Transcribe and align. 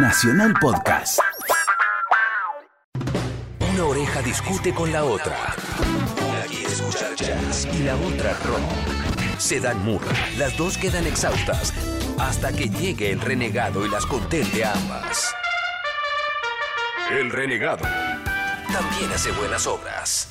Nacional 0.00 0.54
Podcast. 0.60 1.18
Una 3.72 3.84
oreja 3.84 4.22
discute 4.22 4.72
con 4.72 4.92
la 4.92 5.02
otra. 5.02 5.36
Una 6.28 6.42
quiere 6.42 6.66
escuchar 6.66 7.16
jazz 7.16 7.66
y 7.72 7.82
la 7.82 7.96
otra 7.96 8.32
rock. 8.44 8.60
Se 9.38 9.58
dan 9.58 9.84
murra, 9.84 10.14
las 10.36 10.56
dos 10.56 10.78
quedan 10.78 11.04
exhaustas 11.04 11.72
hasta 12.16 12.52
que 12.52 12.68
llegue 12.68 13.10
el 13.10 13.20
renegado 13.20 13.84
y 13.84 13.90
las 13.90 14.06
contente 14.06 14.64
a 14.64 14.72
ambas. 14.72 15.34
El 17.10 17.30
renegado 17.30 17.82
también 18.72 19.12
hace 19.12 19.32
buenas 19.32 19.66
obras. 19.66 20.28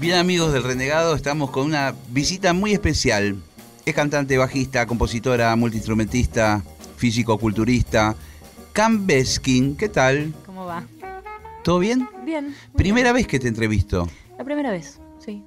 Bien 0.00 0.16
amigos 0.16 0.52
del 0.52 0.62
Renegado, 0.62 1.14
estamos 1.14 1.50
con 1.50 1.66
una 1.66 1.94
visita 2.08 2.52
muy 2.52 2.72
especial. 2.72 3.36
Es 3.84 3.94
cantante, 3.94 4.38
bajista, 4.38 4.86
compositora, 4.86 5.54
multiinstrumentista, 5.56 6.62
físico-culturista. 6.96 8.16
Cam 8.72 9.06
Beskin, 9.06 9.76
¿qué 9.76 9.88
tal? 9.88 10.32
¿Cómo 10.46 10.64
va? 10.64 10.84
¿Todo 11.62 11.78
bien? 11.80 12.08
Bien. 12.24 12.54
Primera 12.74 13.12
vez 13.12 13.26
que 13.26 13.38
te 13.38 13.48
entrevisto. 13.48 14.08
La 14.38 14.44
primera 14.44 14.70
vez, 14.70 15.00
sí. 15.18 15.42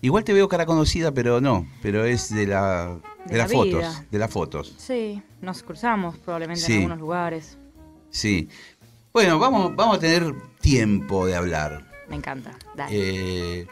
Igual 0.00 0.22
te 0.22 0.32
veo 0.32 0.48
cara 0.48 0.64
conocida, 0.64 1.10
pero 1.12 1.40
no, 1.40 1.66
pero 1.82 2.04
es 2.04 2.32
de 2.32 2.46
la 2.46 2.98
de, 3.24 3.32
De 3.32 3.38
las 3.38 3.50
la 3.50 3.56
fotos, 3.56 4.02
de 4.12 4.18
las 4.18 4.30
fotos. 4.30 4.74
Sí, 4.78 5.20
nos 5.40 5.62
cruzamos 5.64 6.16
probablemente 6.18 6.60
Sí. 6.62 6.72
en 6.74 6.78
algunos 6.82 7.00
lugares. 7.00 7.58
Sí. 8.10 8.48
Bueno, 9.12 9.40
vamos 9.40 9.74
vamos 9.74 9.96
a 9.96 10.00
tener 10.00 10.32
tiempo 10.60 11.26
de 11.26 11.34
hablar. 11.34 11.84
Me 12.08 12.14
encanta. 12.16 12.56
Dale. 12.76 12.92
Eh, 13.60 13.66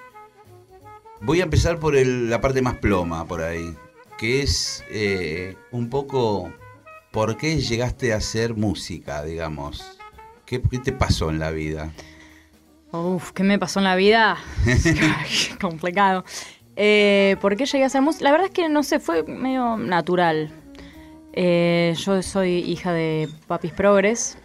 voy 1.21 1.41
a 1.41 1.45
empezar 1.45 1.79
por 1.79 1.97
el- 1.97 2.31
la 2.31 2.41
parte 2.41 2.63
más 2.63 2.75
ploma 2.75 3.25
por 3.27 3.43
ahí, 3.43 3.75
que 4.19 4.43
es 4.43 4.85
eh, 4.91 5.57
un 5.71 5.89
poco 5.91 6.53
por 7.11 7.37
qué 7.37 7.59
llegaste 7.61 8.13
a 8.13 8.17
hacer 8.17 8.55
música, 8.55 9.23
digamos. 9.25 9.99
¿Qué, 10.45 10.61
qué 10.63 10.79
te 10.79 10.93
pasó 10.93 11.31
en 11.31 11.39
la 11.39 11.51
vida? 11.51 11.91
Uf, 12.93 13.33
¿qué 13.33 13.43
me 13.43 13.59
pasó 13.59 13.81
en 13.81 13.85
la 13.85 13.97
vida? 13.97 14.37
Complicado. 15.61 16.25
Eh, 16.77 17.37
¿Por 17.41 17.57
qué 17.57 17.67
llegué 17.67 17.85
a 17.85 17.87
hacer 17.89 18.03
música? 18.03 18.25
La 18.25 18.31
verdad 18.33 18.47
es 18.47 18.53
que 18.53 18.69
no 18.69 18.83
sé, 18.83 19.01
fue 19.01 19.23
medio 19.25 19.77
natural. 19.77 20.51
Eh, 21.33 21.95
yo 21.99 22.23
soy 22.23 22.59
hija 22.59 22.93
de 22.93 23.29
papis 23.47 23.73
progres. 23.73 24.39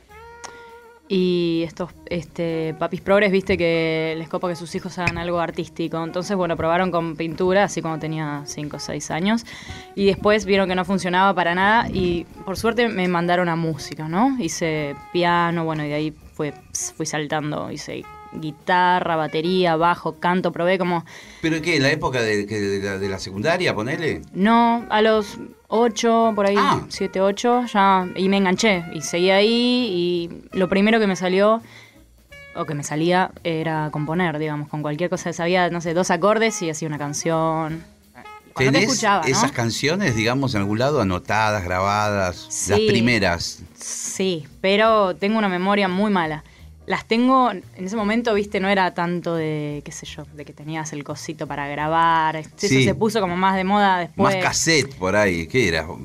Y 1.14 1.64
estos 1.64 1.90
este, 2.06 2.74
papis 2.80 3.02
progres, 3.02 3.34
viste 3.34 3.58
que 3.58 4.16
les 4.18 4.30
copa 4.30 4.48
que 4.48 4.56
sus 4.56 4.74
hijos 4.76 4.98
hagan 4.98 5.18
algo 5.18 5.42
artístico. 5.42 6.02
Entonces, 6.02 6.38
bueno, 6.38 6.56
probaron 6.56 6.90
con 6.90 7.18
pintura, 7.18 7.66
así 7.66 7.82
cuando 7.82 8.00
tenía 8.00 8.44
5 8.46 8.78
o 8.78 8.80
6 8.80 9.12
años. 9.12 9.46
Y 9.94 10.06
después 10.06 10.46
vieron 10.46 10.70
que 10.70 10.76
no 10.76 10.86
funcionaba 10.86 11.34
para 11.34 11.54
nada. 11.54 11.90
Y 11.90 12.24
por 12.46 12.56
suerte 12.56 12.88
me 12.88 13.10
mandaron 13.10 13.50
a 13.50 13.58
música, 13.58 14.08
¿no? 14.08 14.38
Hice 14.40 14.96
piano, 15.12 15.66
bueno, 15.66 15.84
y 15.84 15.90
de 15.90 15.96
ahí 15.96 16.14
fue, 16.34 16.54
fui 16.96 17.06
saltando. 17.06 17.70
Hice 17.70 18.06
guitarra, 18.34 19.16
batería, 19.16 19.76
bajo, 19.76 20.16
canto. 20.20 20.52
Probé 20.52 20.78
como. 20.78 21.06
¿Pero 21.42 21.62
qué? 21.62 21.78
¿En 21.78 21.84
la 21.84 21.92
época 21.92 22.22
de, 22.22 22.46
de 22.46 22.80
la, 22.84 22.98
de 22.98 23.10
la 23.10 23.20
secundaria, 23.20 23.74
ponele? 23.76 24.22
No, 24.34 24.86
a 24.90 25.02
los 25.02 25.38
8, 25.68 26.34
por 26.36 26.48
ahí, 26.48 26.56
Ah. 26.58 26.82
7, 26.90 27.22
8, 27.22 27.66
ya. 27.74 28.08
Y 28.16 28.30
me 28.30 28.38
enganché. 28.38 28.84
Y 28.94 29.02
seguí 29.02 29.30
ahí. 29.32 29.50
Y 30.52 30.58
lo 30.58 30.68
primero 30.70 31.00
que 31.00 31.08
me 31.08 31.16
salió. 31.16 31.62
O 32.54 32.66
que 32.66 32.74
me 32.74 32.84
salía 32.84 33.32
era 33.46 33.90
componer, 33.92 34.38
digamos, 34.38 34.68
con 34.68 34.82
cualquier 34.82 35.10
cosa. 35.10 35.32
Sabía, 35.32 35.70
no 35.70 35.80
sé, 35.80 35.94
dos 35.94 36.12
acordes 36.12 36.62
y 36.62 36.70
hacía 36.70 36.88
una 36.88 36.98
canción. 36.98 37.84
Cuando 38.54 38.74
te 38.74 38.80
¿Tenés 38.80 38.84
escuchaba, 38.90 39.22
¿no? 39.22 39.28
esas 39.30 39.54
canciones, 39.54 40.14
digamos, 40.18 40.54
en 40.56 40.60
algún 40.60 40.78
lado 40.80 41.00
anotadas, 41.00 41.64
grabadas? 41.64 42.44
Las 42.68 42.78
Sí. 42.80 42.88
primeras. 42.90 43.64
Sí, 43.80 44.46
pero 44.60 45.16
tengo 45.16 45.38
una 45.38 45.48
memoria 45.48 45.88
muy 45.88 46.12
mala. 46.12 46.44
Las 46.92 47.06
tengo, 47.06 47.52
en 47.52 47.64
ese 47.86 47.96
momento, 47.96 48.34
viste, 48.34 48.60
no 48.60 48.68
era 48.68 48.94
tanto 48.94 49.34
de, 49.36 49.82
qué 49.86 49.94
sé 49.94 50.06
yo, 50.06 50.26
de 50.34 50.44
que 50.44 50.52
tenías 50.52 50.92
el 50.92 51.06
cosito 51.06 51.48
para 51.48 51.66
grabar. 51.70 52.36
Eso 52.36 52.50
Sí. 52.58 52.84
se 52.84 52.94
puso 52.96 53.22
como 53.22 53.38
más 53.38 53.56
de 53.56 53.64
moda 53.64 54.00
después. 54.00 54.36
Más 54.36 54.44
cassette 54.44 54.94
por 54.96 55.16
ahí. 55.16 55.48
¿Qué 55.48 55.70
era? 55.70 55.88
O- 55.90 55.98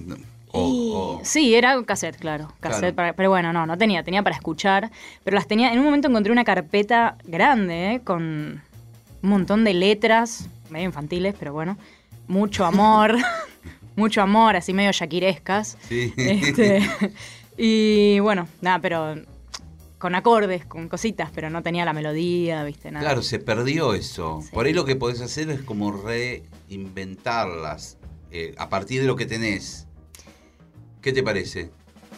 Y- 0.55 0.91
o- 0.95 1.21
Sí, 1.25 1.57
era 1.57 1.83
cassette, 1.83 2.17
claro. 2.21 2.53
Cassette 2.61 2.81
Claro. 2.81 2.95
para- 2.95 3.13
pero 3.15 3.31
bueno, 3.31 3.53
no, 3.53 3.67
no 3.67 3.77
tenía, 3.77 4.05
tenía 4.05 4.23
para 4.23 4.37
escuchar. 4.37 4.93
Pero 5.25 5.35
las 5.35 5.49
tenía, 5.49 5.73
en 5.73 5.81
un 5.81 5.85
momento 5.87 6.07
encontré 6.07 6.31
una 6.31 6.45
carpeta 6.45 7.17
grande, 7.25 7.95
¿eh? 7.95 8.01
con 8.05 8.23
un 9.23 9.29
montón 9.29 9.65
de 9.65 9.75
letras, 9.75 10.49
medio 10.71 10.87
infantiles, 10.87 11.35
pero 11.37 11.53
bueno. 11.53 11.77
Mucho 12.29 12.65
amor, 12.65 13.17
mucho 13.97 14.23
amor, 14.23 14.55
así 14.55 14.73
medio 14.73 14.93
yaquirescas. 14.93 15.77
Sí. 15.89 16.15
Este, 16.17 16.79
y 17.59 18.21
bueno, 18.21 18.47
nada, 18.61 18.79
pero 18.79 19.17
con 20.07 20.15
acordes, 20.15 20.65
con 20.67 20.89
cositas, 20.89 21.33
pero 21.35 21.51
no 21.51 21.65
tenía 21.65 21.85
la 21.85 21.93
melodía, 21.93 22.63
viste, 22.63 22.93
nada. 22.93 23.05
Claro, 23.05 23.23
se 23.23 23.41
perdió 23.41 23.93
eso. 23.93 24.39
Sí. 24.41 24.51
Por 24.53 24.67
ahí 24.67 24.73
lo 24.73 24.85
que 24.85 24.95
podés 24.95 25.21
hacer 25.21 25.51
es 25.51 25.63
como 25.63 25.91
reinventarlas 25.91 27.99
eh, 28.31 28.55
a 28.57 28.69
partir 28.69 29.01
de 29.01 29.09
lo 29.09 29.17
que 29.17 29.27
tenés. 29.27 29.89
¿Qué 31.03 31.13
te 31.13 31.25
parece? 31.25 31.73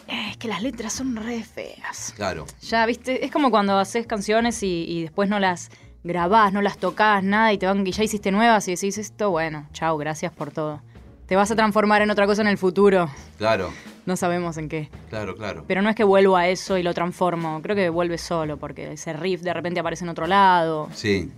Eh, 0.07 0.27
Es 0.29 0.37
que 0.37 0.47
las 0.47 0.61
letras 0.61 0.93
son 0.93 1.15
re 1.15 1.41
feas. 1.41 2.13
Claro. 2.15 2.45
Ya, 2.61 2.85
viste, 2.85 3.25
es 3.25 3.31
como 3.31 3.49
cuando 3.49 3.75
haces 3.79 4.05
canciones 4.05 4.61
y, 4.61 4.85
y 4.87 5.01
después 5.01 5.27
no 5.27 5.39
las 5.39 5.71
grabás, 6.03 6.53
no 6.53 6.61
las 6.61 6.77
tocás, 6.77 7.23
nada, 7.23 7.51
y 7.53 7.57
te 7.57 7.65
van, 7.65 7.87
y 7.87 7.91
ya 7.91 8.03
hiciste 8.03 8.31
nuevas 8.31 8.67
y 8.67 8.75
decís 8.75 8.99
esto, 8.99 9.31
bueno, 9.31 9.67
chao, 9.73 9.97
gracias 9.97 10.31
por 10.31 10.51
todo. 10.51 10.83
Te 11.29 11.35
vas 11.35 11.51
a 11.51 11.55
transformar 11.55 12.01
en 12.01 12.09
otra 12.09 12.25
cosa 12.25 12.41
en 12.41 12.47
el 12.47 12.57
futuro. 12.57 13.07
Claro, 13.37 13.69
No 14.07 14.17
sabemos 14.17 14.57
en 14.57 14.67
qué. 14.67 14.89
claro, 15.09 15.35
claro. 15.35 15.63
Pero 15.67 15.83
no 15.83 15.89
es 15.89 15.95
que 15.95 16.03
vuelvo 16.03 16.35
a 16.35 16.47
eso 16.47 16.75
y 16.79 16.81
lo 16.83 16.95
transformo. 16.95 17.61
Creo 17.61 17.75
que 17.75 17.89
vuelve 17.89 18.17
solo, 18.17 18.57
porque 18.57 18.93
ese 18.93 19.13
riff 19.13 19.41
de 19.41 19.53
repente 19.53 19.79
aparece 19.79 20.03
en 20.05 20.09
otro 20.09 20.25
lado. 20.25 20.89
Sí. 20.91 21.31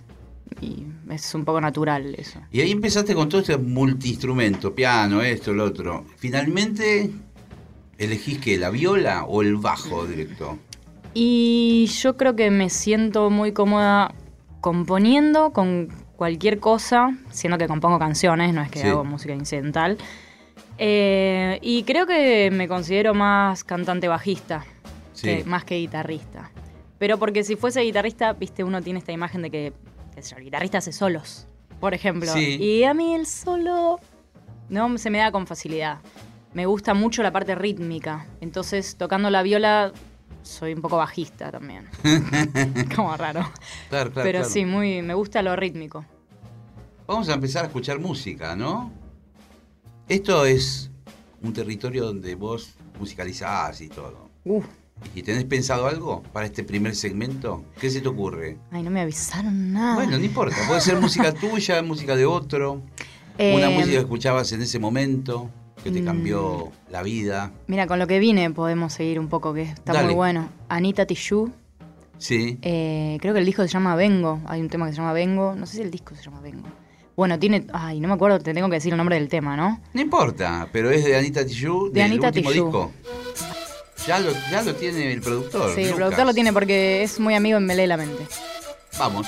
Y 0.61 0.85
es 1.09 1.35
un 1.35 1.43
poco 1.43 1.59
natural 1.59 2.15
eso. 2.15 2.39
Y 2.53 2.61
ahí 2.61 2.71
empezaste 2.71 3.13
con 3.13 3.27
todo 3.27 3.41
este 3.41 3.57
multiinstrumento, 3.57 4.73
piano, 4.73 5.21
esto, 5.21 5.51
lo 5.51 5.65
otro. 5.65 6.05
Finalmente, 6.15 7.11
¿elegís 7.97 8.39
que 8.39 8.57
la 8.57 8.69
viola 8.69 9.25
o 9.25 9.41
el 9.41 9.57
bajo 9.57 10.05
directo? 10.05 10.57
Y 11.13 11.87
yo 11.87 12.15
creo 12.15 12.37
que 12.37 12.49
me 12.49 12.69
siento 12.69 13.29
muy 13.29 13.51
cómoda 13.51 14.13
componiendo 14.61 15.51
con 15.51 15.89
cualquier 16.21 16.59
cosa, 16.59 17.17
siendo 17.31 17.57
que 17.57 17.65
compongo 17.67 17.97
canciones, 17.97 18.53
no 18.53 18.61
es 18.61 18.69
que 18.69 18.79
Sí. 18.81 18.87
hago 18.89 19.03
música 19.03 19.33
incidental. 19.33 19.97
Eh, 20.77 21.57
y 21.63 21.81
creo 21.81 22.05
que 22.05 22.51
me 22.51 22.67
considero 22.67 23.15
más 23.15 23.63
cantante 23.63 24.07
bajista, 24.07 24.63
Sí. 25.13 25.25
que- 25.37 25.43
más 25.45 25.63
que 25.65 25.77
guitarrista. 25.77 26.51
Pero 26.99 27.17
porque 27.17 27.43
si 27.43 27.55
fuese 27.55 27.81
guitarrista, 27.81 28.33
viste, 28.33 28.63
uno 28.63 28.83
tiene 28.83 28.99
esta 28.99 29.11
imagen 29.11 29.41
de 29.41 29.49
que, 29.49 29.73
qué 30.13 30.21
sé 30.21 30.29
yo, 30.31 30.37
el 30.37 30.43
guitarrista 30.43 30.77
hace 30.77 30.91
solos, 30.91 31.47
por 31.79 31.95
ejemplo. 31.95 32.31
Sí. 32.31 32.57
Y 32.61 32.83
a 32.83 32.93
mí 32.93 33.15
el 33.15 33.25
solo 33.25 33.99
no 34.69 34.95
se 34.99 35.09
me 35.09 35.17
da 35.17 35.31
con 35.31 35.47
facilidad. 35.47 36.01
Me 36.53 36.67
gusta 36.67 36.93
mucho 36.93 37.23
la 37.23 37.31
parte 37.31 37.55
rítmica. 37.55 38.27
Entonces, 38.41 38.95
tocando 38.95 39.31
la 39.31 39.41
viola, 39.41 39.91
soy 40.43 40.73
un 40.73 40.81
poco 40.81 40.97
bajista 40.97 41.51
también. 41.51 41.87
Como 42.95 43.15
raro. 43.15 43.41
Claro, 43.89 44.11
claro. 44.11 44.25
Pero 44.27 44.39
claro. 44.39 44.49
sí, 44.53 44.65
muy, 44.65 45.01
me 45.01 45.13
gusta 45.13 45.41
lo 45.41 45.55
rítmico. 45.55 46.05
Vamos 47.07 47.29
a 47.29 47.33
empezar 47.33 47.63
a 47.63 47.67
escuchar 47.67 47.99
música, 47.99 48.55
¿no? 48.55 48.91
Esto 50.07 50.45
es 50.45 50.89
un 51.41 51.53
territorio 51.53 52.05
donde 52.05 52.35
vos 52.35 52.73
musicalizás 52.99 53.81
y 53.81 53.89
todo. 53.89 54.29
Uh, 54.45 54.61
¿Y 55.15 55.23
tenés 55.23 55.45
pensado 55.45 55.87
algo 55.87 56.21
para 56.31 56.45
este 56.45 56.63
primer 56.63 56.95
segmento? 56.95 57.63
¿Qué 57.79 57.89
se 57.89 58.01
te 58.01 58.07
ocurre? 58.07 58.57
ay, 58.71 58.83
no 58.83 58.91
me 58.91 59.01
avisaron 59.01 59.73
nada. 59.73 59.95
Bueno, 59.95 60.17
no 60.17 60.23
importa. 60.23 60.55
Puede 60.67 60.81
ser 60.81 60.99
música 60.99 61.33
tuya, 61.39 61.81
música 61.81 62.15
de 62.15 62.25
otro. 62.25 62.73
Una 62.73 62.83
Eh, 63.37 63.73
música 63.73 63.93
que 63.95 63.97
escuchabas 63.99 64.51
en 64.51 64.61
ese 64.61 64.77
momento 64.77 65.49
que 65.83 65.91
te 65.91 66.01
mm. 66.01 66.05
cambió 66.05 66.71
la 66.89 67.03
vida. 67.03 67.51
Mira, 67.67 67.87
con 67.87 67.99
lo 67.99 68.07
que 68.07 68.19
vine 68.19 68.51
podemos 68.51 68.93
seguir 68.93 69.19
un 69.19 69.27
poco, 69.27 69.53
que 69.53 69.63
está 69.63 69.93
Dale. 69.93 70.05
muy 70.07 70.15
bueno. 70.15 70.49
Anita 70.69 71.05
Tijoux, 71.05 71.51
Sí. 72.17 72.57
eh, 72.61 73.17
creo 73.21 73.33
que 73.33 73.39
el 73.39 73.45
disco 73.45 73.61
se 73.63 73.67
llama 73.69 73.95
Vengo. 73.95 74.39
Hay 74.45 74.61
un 74.61 74.69
tema 74.69 74.85
que 74.85 74.91
se 74.93 74.97
llama 74.97 75.13
Vengo. 75.13 75.55
No 75.55 75.65
sé 75.65 75.77
si 75.77 75.81
el 75.81 75.89
disco 75.91 76.15
se 76.15 76.23
llama 76.23 76.39
Vengo. 76.41 76.67
Bueno, 77.15 77.37
tiene. 77.39 77.65
Ay, 77.73 77.99
no 77.99 78.07
me 78.07 78.13
acuerdo, 78.13 78.39
te 78.39 78.53
tengo 78.53 78.69
que 78.69 78.75
decir 78.75 78.93
el 78.93 78.97
nombre 78.97 79.15
del 79.17 79.27
tema, 79.27 79.57
¿no? 79.57 79.81
No 79.93 80.01
importa, 80.01 80.67
pero 80.71 80.89
es 80.91 81.03
de 81.03 81.17
Anita 81.17 81.45
Tijoux, 81.45 81.91
De 81.91 82.01
del 82.01 82.11
Anita 82.11 82.27
último 82.27 82.51
Tijoux. 82.51 82.65
disco. 82.65 82.91
Ya 84.07 84.19
lo, 84.19 84.31
ya 84.49 84.61
lo 84.63 84.73
tiene 84.75 85.11
el 85.11 85.21
productor. 85.21 85.75
Sí, 85.75 85.81
el 85.83 85.93
productor 85.93 86.25
lo 86.25 86.33
tiene 86.33 86.51
porque 86.53 87.03
es 87.03 87.19
muy 87.19 87.35
amigo 87.35 87.57
en 87.57 87.65
Me 87.65 87.75
lee 87.75 87.85
la 87.87 87.97
mente. 87.97 88.25
Vamos. 88.97 89.27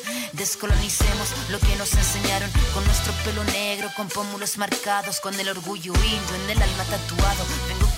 Descolonicemos 0.41 1.29
lo 1.51 1.59
que 1.59 1.75
nos 1.75 1.93
enseñaron 1.93 2.49
con 2.73 2.83
nuestro 2.85 3.13
pelo 3.23 3.43
negro, 3.43 3.89
con 3.95 4.07
pómulos 4.07 4.57
marcados, 4.57 5.19
con 5.19 5.39
el 5.39 5.47
orgullo 5.47 5.93
indio 5.93 6.35
en 6.43 6.49
el 6.49 6.59
alma 6.63 6.83
tatuado. 6.85 7.45
Vengo 7.69 7.90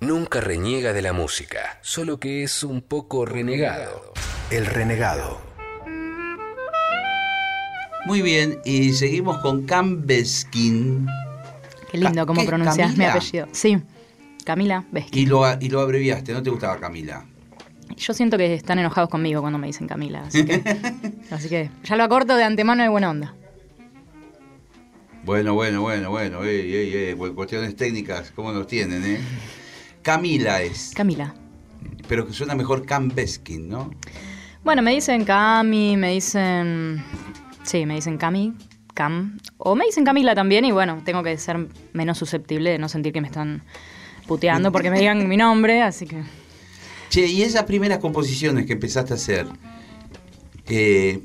Nunca 0.00 0.40
reniega 0.40 0.92
de 0.92 1.02
la 1.02 1.12
música, 1.12 1.80
solo 1.82 2.20
que 2.20 2.44
es 2.44 2.62
un 2.62 2.82
poco 2.82 3.26
renegado. 3.26 4.12
El 4.48 4.64
renegado. 4.64 5.40
Muy 8.06 8.22
bien, 8.22 8.60
y 8.64 8.92
seguimos 8.92 9.38
con 9.38 9.66
Cam 9.66 10.06
Beskin. 10.06 11.04
Qué 11.90 11.98
lindo 11.98 12.24
cómo 12.26 12.46
pronuncias 12.46 12.96
mi 12.96 13.06
apellido. 13.06 13.48
Sí, 13.50 13.82
Camila 14.44 14.86
Beskin. 14.92 15.20
Y 15.20 15.26
lo, 15.26 15.42
y 15.60 15.68
lo 15.68 15.80
abreviaste, 15.80 16.32
¿no 16.32 16.44
te 16.44 16.50
gustaba 16.50 16.78
Camila? 16.78 17.26
Yo 17.96 18.14
siento 18.14 18.38
que 18.38 18.54
están 18.54 18.78
enojados 18.78 19.10
conmigo 19.10 19.40
cuando 19.40 19.58
me 19.58 19.66
dicen 19.66 19.88
Camila, 19.88 20.22
así 20.28 20.44
que, 20.44 20.62
así 21.32 21.48
que 21.48 21.70
ya 21.82 21.96
lo 21.96 22.04
acorto 22.04 22.36
de 22.36 22.44
antemano 22.44 22.84
de 22.84 22.88
buena 22.88 23.10
onda. 23.10 23.34
Bueno, 25.24 25.54
bueno, 25.54 25.80
bueno, 25.82 26.10
bueno, 26.10 26.38
cuestiones 27.34 27.74
técnicas, 27.74 28.30
¿cómo 28.30 28.52
nos 28.52 28.68
tienen, 28.68 29.04
eh? 29.04 29.20
Camila 30.08 30.62
es. 30.62 30.92
Camila. 30.94 31.34
Pero 32.08 32.26
que 32.26 32.32
suena 32.32 32.54
mejor 32.54 32.86
Cam 32.86 33.10
Beskin, 33.14 33.68
¿no? 33.68 33.90
Bueno, 34.64 34.80
me 34.80 34.92
dicen 34.92 35.26
Cami, 35.26 35.98
me 35.98 36.12
dicen. 36.12 37.04
Sí, 37.62 37.84
me 37.84 37.96
dicen 37.96 38.16
Cami, 38.16 38.54
Cam. 38.94 39.38
O 39.58 39.74
me 39.74 39.84
dicen 39.84 40.06
Camila 40.06 40.34
también, 40.34 40.64
y 40.64 40.72
bueno, 40.72 41.02
tengo 41.04 41.22
que 41.22 41.36
ser 41.36 41.68
menos 41.92 42.16
susceptible 42.16 42.70
de 42.70 42.78
no 42.78 42.88
sentir 42.88 43.12
que 43.12 43.20
me 43.20 43.26
están 43.26 43.62
puteando 44.26 44.72
porque 44.72 44.90
me 44.90 44.98
digan 44.98 45.28
mi 45.28 45.36
nombre, 45.36 45.82
así 45.82 46.06
que. 46.06 46.22
Che, 47.10 47.26
y 47.26 47.42
esas 47.42 47.64
primeras 47.64 47.98
composiciones 47.98 48.64
que 48.64 48.72
empezaste 48.72 49.12
a 49.12 49.16
hacer, 49.16 49.46
eh, 50.68 51.20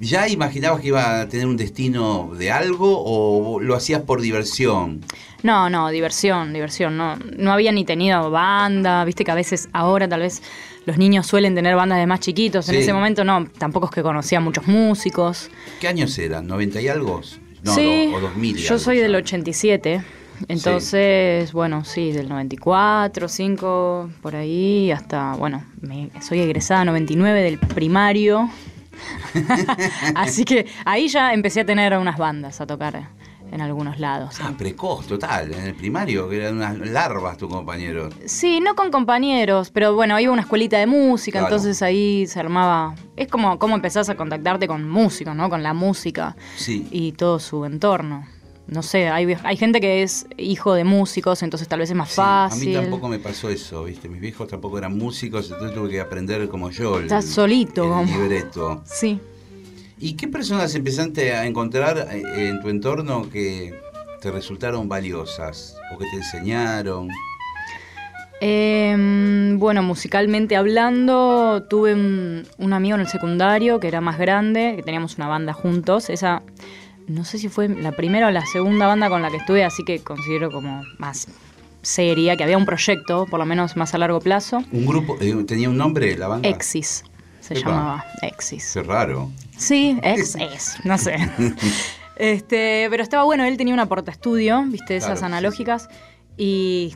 ¿Ya 0.00 0.28
imaginabas 0.28 0.80
que 0.80 0.88
iba 0.88 1.20
a 1.20 1.28
tener 1.28 1.48
un 1.48 1.56
destino 1.56 2.30
de 2.38 2.52
algo 2.52 3.02
o 3.04 3.58
lo 3.58 3.74
hacías 3.74 4.02
por 4.02 4.20
diversión? 4.20 5.00
No, 5.42 5.70
no, 5.70 5.88
diversión, 5.90 6.52
diversión. 6.52 6.96
No, 6.96 7.16
no 7.36 7.52
había 7.52 7.72
ni 7.72 7.84
tenido 7.84 8.30
banda, 8.30 9.04
viste 9.04 9.24
que 9.24 9.30
a 9.30 9.36
veces 9.36 9.68
ahora 9.72 10.08
tal 10.08 10.20
vez 10.20 10.42
los 10.84 10.98
niños 10.98 11.26
suelen 11.26 11.54
tener 11.54 11.76
bandas 11.76 11.98
de 11.98 12.06
más 12.06 12.20
chiquitos. 12.20 12.68
En 12.68 12.76
ese 12.76 12.92
momento 12.92 13.22
no, 13.24 13.46
tampoco 13.58 13.86
es 13.86 13.92
que 13.92 14.02
conocía 14.02 14.40
muchos 14.40 14.66
músicos. 14.66 15.50
¿Qué 15.80 15.88
años 15.88 16.18
eran? 16.18 16.48
¿90 16.48 16.82
y 16.82 16.88
algo? 16.88 17.20
No, 17.62 17.74
sí, 17.74 18.12
o 18.14 18.20
2000. 18.20 18.56
yo 18.56 18.78
soy 18.78 18.98
del 18.98 19.14
87. 19.14 20.02
Entonces, 20.46 21.52
bueno, 21.52 21.84
sí, 21.84 22.12
del 22.12 22.28
94, 22.28 23.28
5, 23.28 24.10
por 24.22 24.36
ahí, 24.36 24.92
hasta, 24.92 25.34
bueno, 25.34 25.64
me, 25.80 26.10
soy 26.20 26.40
egresada 26.40 26.84
99 26.84 27.42
del 27.42 27.58
primario. 27.58 28.48
Así 30.14 30.44
que 30.44 30.66
ahí 30.84 31.08
ya 31.08 31.34
empecé 31.34 31.60
a 31.60 31.66
tener 31.66 31.96
unas 31.98 32.18
bandas 32.18 32.60
a 32.60 32.66
tocar 32.66 33.08
en 33.50 33.60
algunos 33.60 33.98
lados. 33.98 34.36
Ah, 34.40 34.52
precoz, 34.56 35.06
total, 35.06 35.52
en 35.52 35.64
el 35.66 35.74
primario, 35.74 36.28
que 36.28 36.36
eran 36.36 36.56
unas 36.56 36.78
larvas 36.78 37.36
tu 37.36 37.48
compañero. 37.48 38.08
Sí, 38.26 38.60
no 38.60 38.74
con 38.74 38.90
compañeros, 38.90 39.70
pero 39.70 39.94
bueno, 39.94 40.18
iba 40.20 40.30
a 40.30 40.32
una 40.32 40.42
escuelita 40.42 40.78
de 40.78 40.86
música, 40.86 41.40
entonces 41.40 41.82
ahí 41.82 42.26
se 42.26 42.40
armaba. 42.40 42.94
Es 43.16 43.28
como 43.28 43.58
cómo 43.58 43.74
empezás 43.74 44.08
a 44.08 44.14
contactarte 44.14 44.66
con 44.66 44.88
músicos, 44.88 45.34
¿no? 45.34 45.48
Con 45.50 45.62
la 45.62 45.74
música 45.74 46.36
y 46.66 47.12
todo 47.12 47.38
su 47.38 47.64
entorno 47.64 48.26
no 48.68 48.82
sé, 48.82 49.08
hay, 49.08 49.34
hay 49.42 49.56
gente 49.56 49.80
que 49.80 50.02
es 50.02 50.26
hijo 50.36 50.74
de 50.74 50.84
músicos, 50.84 51.42
entonces 51.42 51.66
tal 51.68 51.80
vez 51.80 51.90
es 51.90 51.96
más 51.96 52.10
fácil. 52.10 52.76
A 52.76 52.80
mí 52.80 52.86
tampoco 52.86 53.08
me 53.08 53.18
pasó 53.18 53.48
eso, 53.48 53.84
¿viste? 53.84 54.08
Mis 54.08 54.20
viejos 54.20 54.46
tampoco 54.46 54.76
eran 54.76 54.96
músicos, 54.96 55.50
entonces 55.50 55.74
tuve 55.74 55.88
que 55.88 56.00
aprender 56.00 56.46
como 56.48 56.70
yo. 56.70 57.00
Estás 57.00 57.24
solito, 57.24 58.00
el 58.00 58.06
libreto. 58.06 58.82
Sí. 58.84 59.18
¿Y 60.00 60.14
qué 60.14 60.28
personas 60.28 60.74
empezaste 60.74 61.32
a 61.32 61.46
encontrar 61.46 62.08
eh, 62.12 62.48
en 62.48 62.60
tu 62.60 62.68
entorno 62.68 63.28
que 63.30 63.74
te 64.20 64.30
resultaron 64.30 64.88
valiosas 64.88 65.76
o 65.92 65.98
que 65.98 66.04
te 66.10 66.16
enseñaron? 66.16 67.08
Em, 68.40 69.58
bueno, 69.58 69.82
musicalmente 69.82 70.54
hablando, 70.54 71.64
tuve 71.68 71.94
un, 71.94 72.46
un 72.58 72.72
amigo 72.72 72.94
en 72.94 73.00
el 73.00 73.08
secundario 73.08 73.80
que 73.80 73.88
era 73.88 74.00
más 74.00 74.18
grande, 74.18 74.74
que 74.76 74.82
teníamos 74.84 75.16
una 75.16 75.26
banda 75.26 75.52
juntos. 75.52 76.08
Esa, 76.10 76.42
no 77.08 77.24
sé 77.24 77.38
si 77.38 77.48
fue 77.48 77.68
la 77.68 77.90
primera 77.92 78.28
o 78.28 78.30
la 78.30 78.46
segunda 78.46 78.86
banda 78.86 79.08
con 79.08 79.22
la 79.22 79.30
que 79.30 79.38
estuve, 79.38 79.64
así 79.64 79.84
que 79.84 79.98
considero 79.98 80.52
como 80.52 80.84
más 80.98 81.26
seria, 81.82 82.36
que 82.36 82.44
había 82.44 82.58
un 82.58 82.66
proyecto, 82.66 83.26
por 83.26 83.40
lo 83.40 83.46
menos 83.46 83.76
más 83.76 83.94
a 83.94 83.98
largo 83.98 84.20
plazo. 84.20 84.62
¿Un 84.70 84.86
grupo? 84.86 85.16
eh, 85.20 85.34
¿Tenía 85.44 85.68
un 85.68 85.76
nombre 85.76 86.16
la 86.16 86.28
banda? 86.28 86.48
Exis 86.48 87.02
se 87.48 87.58
Epa. 87.60 87.70
llamaba. 87.70 88.04
Exis. 88.22 88.70
Qué 88.74 88.82
raro. 88.82 89.30
Sí, 89.56 89.98
Exis, 90.02 90.76
no 90.84 90.96
sé. 90.98 91.16
este, 92.16 92.86
pero 92.90 93.02
estaba 93.02 93.24
bueno, 93.24 93.44
él 93.44 93.56
tenía 93.56 93.74
una 93.74 93.86
porta 93.86 94.10
estudio, 94.10 94.62
viste, 94.66 94.96
esas 94.96 95.06
Claro, 95.06 95.18
sí, 95.20 95.24
analógicas, 95.26 95.88
y 96.36 96.94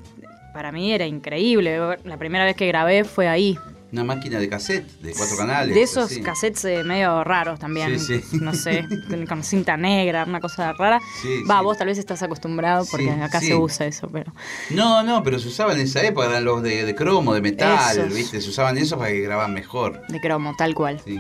para 0.55 0.71
mí 0.73 0.93
era 0.93 1.07
increíble. 1.07 1.79
La 2.05 2.17
primera 2.17 2.45
vez 2.45 2.57
que 2.57 2.67
grabé 2.67 3.05
fue 3.05 3.29
ahí. 3.29 3.59
Una 3.93 4.05
máquina 4.05 4.39
de 4.39 4.49
cassette 4.49 4.89
de 5.03 5.13
cuatro 5.13 5.37
canales. 5.37 5.75
De 5.75 5.83
esos 5.83 6.07
así. 6.07 6.23
cassettes 6.23 6.65
eh, 6.65 6.83
medio 6.83 7.23
raros 7.25 7.59
también. 7.59 8.01
Sí, 8.01 8.23
sí. 8.23 8.39
No 8.41 8.55
sé, 8.55 8.87
con, 9.29 9.45
cinta 9.45 9.77
negra, 9.77 10.25
una 10.25 10.41
cosa 10.41 10.73
rara. 10.73 10.99
Sí, 11.21 11.43
Va, 11.49 11.61
vos 11.61 11.77
tal 11.77 11.89
vez 11.89 11.99
estás 11.99 12.23
acostumbrado 12.23 12.87
porque 12.91 13.11
acá 13.11 13.41
se 13.41 13.55
usa 13.55 13.87
eso, 13.87 14.09
pero. 14.11 14.33
No, 14.71 15.03
no, 15.03 15.23
pero 15.23 15.39
se 15.39 15.49
usaban 15.49 15.79
en 15.79 15.85
esa 15.85 16.03
época, 16.03 16.27
eran 16.29 16.45
los 16.45 16.63
de, 16.63 16.85
de 16.87 16.95
cromo, 16.95 17.35
de 17.35 17.43
metal, 17.43 17.99
Esos. 17.99 18.15
¿viste? 18.15 18.41
Se 18.41 18.49
usaban 18.49 18.79
esos 18.79 18.99
para 18.99 19.11
que 19.11 19.21
grababan 19.21 19.53
mejor. 19.53 20.07
De 20.09 20.21
cromo, 20.21 20.55
tal 20.57 20.75
cual. 20.75 21.01
Sí. 21.05 21.19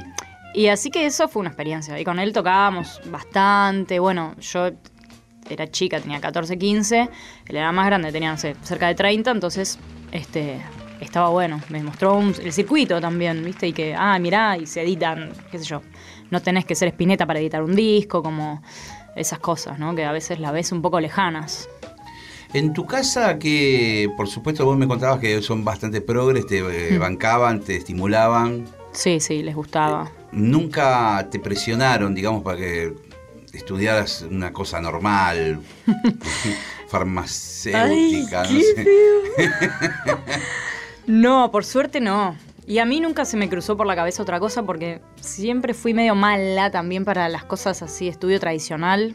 Y 0.54 0.68
así 0.68 0.90
que 0.90 1.06
eso 1.06 1.28
fue 1.28 1.40
una 1.40 1.50
experiencia. 1.50 1.98
Y 1.98 2.04
con 2.04 2.18
él 2.18 2.32
tocábamos 2.32 3.00
bastante. 3.10 3.98
Bueno, 3.98 4.34
yo 4.40 4.70
era 5.48 5.70
chica, 5.70 6.00
tenía 6.00 6.20
14, 6.20 6.58
15. 6.58 7.08
Él 7.46 7.56
era 7.56 7.72
más 7.72 7.86
grande, 7.86 8.12
tenía, 8.12 8.30
no 8.30 8.38
sé, 8.38 8.56
cerca 8.62 8.88
de 8.88 8.94
30. 8.94 9.30
Entonces, 9.30 9.78
este, 10.10 10.60
estaba 11.02 11.28
bueno. 11.30 11.60
Me 11.68 11.82
mostró 11.82 12.14
un- 12.16 12.34
el 12.42 12.52
circuito 12.52 13.00
también, 13.00 13.44
¿viste? 13.44 13.68
Y 13.68 13.72
que, 13.72 13.94
ah, 13.94 14.18
mirá, 14.18 14.56
y 14.56 14.66
se 14.66 14.82
editan, 14.82 15.32
qué 15.50 15.58
sé 15.58 15.64
yo. 15.64 15.82
No 16.30 16.40
tenés 16.40 16.64
que 16.64 16.74
ser 16.74 16.88
espineta 16.88 17.26
para 17.26 17.38
editar 17.40 17.62
un 17.62 17.74
disco, 17.76 18.22
como 18.22 18.62
esas 19.16 19.38
cosas, 19.38 19.78
¿no? 19.78 19.94
Que 19.94 20.04
a 20.04 20.12
veces 20.12 20.38
las 20.40 20.52
ves 20.52 20.72
un 20.72 20.80
poco 20.82 20.98
lejanas. 21.00 21.68
En 22.54 22.72
tu 22.74 22.86
casa, 22.86 23.38
que 23.38 24.10
por 24.16 24.28
supuesto 24.28 24.64
vos 24.64 24.76
me 24.76 24.86
contabas 24.86 25.18
que 25.20 25.40
son 25.42 25.64
bastante 25.64 26.00
progres, 26.02 26.46
te 26.46 26.58
eh, 26.94 26.98
bancaban, 26.98 27.60
te 27.60 27.76
estimulaban, 27.76 28.66
Sí, 28.92 29.20
sí, 29.20 29.42
les 29.42 29.54
gustaba. 29.54 30.10
nunca 30.32 31.26
te 31.30 31.38
presionaron, 31.38 32.14
digamos, 32.14 32.42
para 32.42 32.58
que 32.58 32.92
estudiaras 33.54 34.26
una 34.30 34.52
cosa 34.52 34.82
normal, 34.82 35.60
farmacéutica, 36.88 38.42
no 38.44 38.60
sé. 38.60 38.88
No, 41.12 41.50
por 41.50 41.66
suerte 41.66 42.00
no. 42.00 42.36
Y 42.66 42.78
a 42.78 42.86
mí 42.86 42.98
nunca 42.98 43.26
se 43.26 43.36
me 43.36 43.50
cruzó 43.50 43.76
por 43.76 43.86
la 43.86 43.94
cabeza 43.94 44.22
otra 44.22 44.40
cosa 44.40 44.62
porque 44.62 45.02
siempre 45.20 45.74
fui 45.74 45.92
medio 45.92 46.14
mala 46.14 46.70
también 46.70 47.04
para 47.04 47.28
las 47.28 47.44
cosas 47.44 47.82
así, 47.82 48.08
estudio 48.08 48.40
tradicional. 48.40 49.14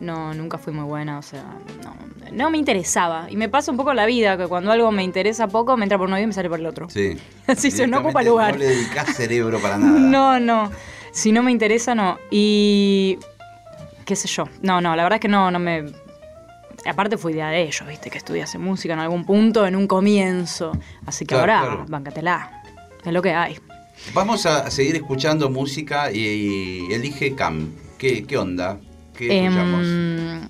No, 0.00 0.34
nunca 0.34 0.58
fui 0.58 0.72
muy 0.72 0.82
buena, 0.84 1.18
o 1.18 1.22
sea, 1.22 1.44
no, 1.84 1.94
no 2.32 2.50
me 2.50 2.58
interesaba. 2.58 3.30
Y 3.30 3.36
me 3.36 3.48
pasa 3.48 3.70
un 3.70 3.76
poco 3.76 3.94
la 3.94 4.06
vida, 4.06 4.36
que 4.36 4.48
cuando 4.48 4.72
algo 4.72 4.90
me 4.90 5.04
interesa 5.04 5.46
poco, 5.46 5.76
me 5.76 5.84
entra 5.84 5.98
por 5.98 6.08
un 6.08 6.14
oído 6.14 6.24
y 6.24 6.26
me 6.26 6.32
sale 6.32 6.48
por 6.48 6.58
el 6.58 6.66
otro. 6.66 6.90
Sí. 6.90 7.16
Así 7.46 7.70
se 7.70 7.86
no 7.86 8.00
ocupa 8.00 8.24
lugar. 8.24 8.54
No 8.54 8.58
le 8.58 8.66
dedicás 8.66 9.14
cerebro 9.14 9.60
para 9.60 9.78
nada. 9.78 9.98
No, 10.00 10.40
no. 10.40 10.72
Si 11.12 11.30
no 11.30 11.44
me 11.44 11.52
interesa, 11.52 11.94
no. 11.94 12.18
Y. 12.28 13.18
qué 14.04 14.16
sé 14.16 14.26
yo. 14.26 14.48
No, 14.62 14.80
no, 14.80 14.96
la 14.96 15.04
verdad 15.04 15.18
es 15.18 15.20
que 15.20 15.28
no, 15.28 15.52
no 15.52 15.60
me. 15.60 15.84
Aparte 16.86 17.16
fue 17.18 17.32
idea 17.32 17.48
de 17.50 17.62
ellos, 17.62 17.86
viste, 17.86 18.10
que 18.10 18.18
estudiase 18.18 18.58
música 18.58 18.94
en 18.94 19.00
algún 19.00 19.24
punto, 19.24 19.66
en 19.66 19.76
un 19.76 19.86
comienzo. 19.86 20.72
Así 21.06 21.24
que 21.26 21.34
Claro, 21.34 21.52
ahora, 21.52 21.66
claro. 21.74 21.84
bancatela. 21.88 22.62
Es 23.04 23.12
lo 23.12 23.22
que 23.22 23.32
hay. 23.32 23.58
Vamos 24.14 24.46
a 24.46 24.70
seguir 24.70 24.96
escuchando 24.96 25.50
música 25.50 26.10
y, 26.12 26.18
y 26.88 26.92
elige 26.92 27.34
Cam. 27.34 27.72
¿Qué, 27.98 28.24
qué 28.24 28.38
onda? 28.38 28.78
¿Qué 29.16 29.44
escuchamos? 29.46 29.86
Em, 29.86 30.48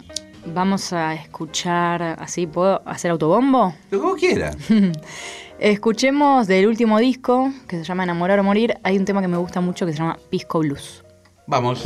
vamos 0.54 0.92
a 0.92 1.14
escuchar. 1.14 2.02
¿Así 2.18 2.46
puedo 2.46 2.82
hacer 2.86 3.10
autobombo? 3.10 3.74
Lo 3.90 3.98
que 4.00 4.04
vos 4.06 4.16
quieras. 4.18 4.56
Escuchemos 5.58 6.46
del 6.46 6.66
último 6.68 6.98
disco, 6.98 7.50
que 7.66 7.78
se 7.78 7.84
llama 7.84 8.04
Enamorar 8.04 8.38
o 8.38 8.44
Morir. 8.44 8.78
Hay 8.84 8.96
un 8.96 9.04
tema 9.04 9.20
que 9.20 9.28
me 9.28 9.38
gusta 9.38 9.60
mucho 9.60 9.86
que 9.86 9.92
se 9.92 9.98
llama 9.98 10.16
Pisco 10.30 10.60
Blues. 10.60 11.02
Vamos. 11.46 11.82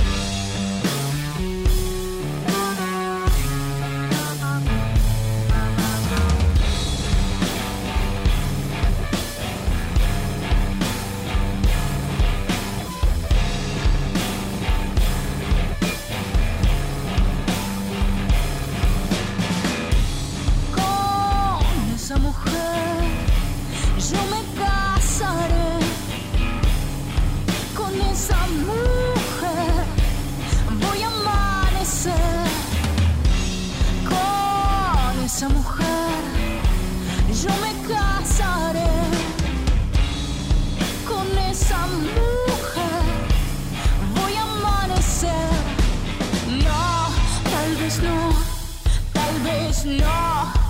No, 49.85 50.62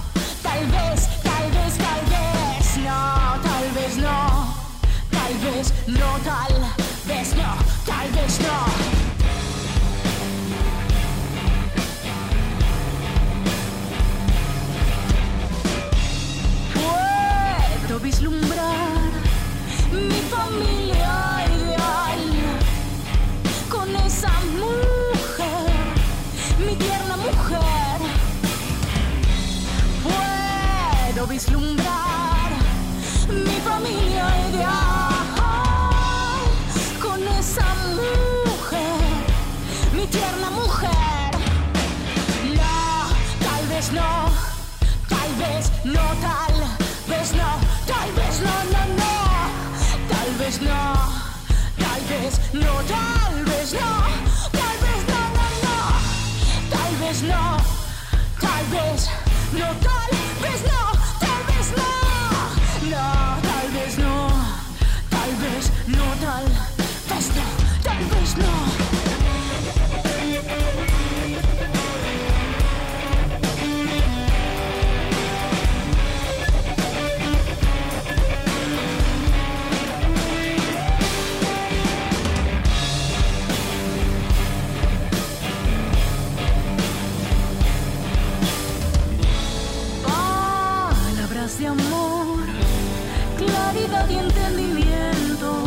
no, 50.62 51.12
tal 51.78 52.00
vez 52.08 52.40
no, 52.52 52.82
tal 52.88 53.44
vez 53.44 53.72
no, 53.72 53.92
tal 54.52 54.76
vez 54.82 55.00
no, 55.08 55.20
no, 55.36 55.46
no, 55.64 55.78
tal 56.70 56.96
vez 57.00 57.22
no, 57.22 57.56
tal 58.40 58.64
vez 58.70 59.08
no, 59.52 59.66
tal 59.80 59.96
vez 59.96 60.01
de 91.62 91.68
amor, 91.68 92.40
claridad 93.38 94.08
y 94.10 94.18
entendimiento 94.18 95.62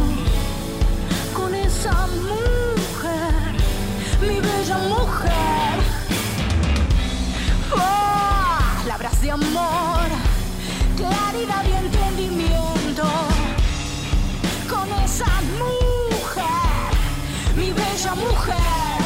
con 1.33 1.55
esa 1.55 2.07
mujer, 2.07 3.53
mi 4.19 4.41
bella 4.41 4.77
mujer. 4.89 5.75
Palabras 7.73 9.21
de 9.21 9.31
amor, 9.31 10.07
claridad 10.97 11.63
y 11.63 11.73
entendimiento 11.85 13.05
con 14.67 14.91
esa 15.01 15.31
mujer, 15.63 16.91
mi 17.55 17.71
bella 17.71 18.15
mujer. 18.15 18.99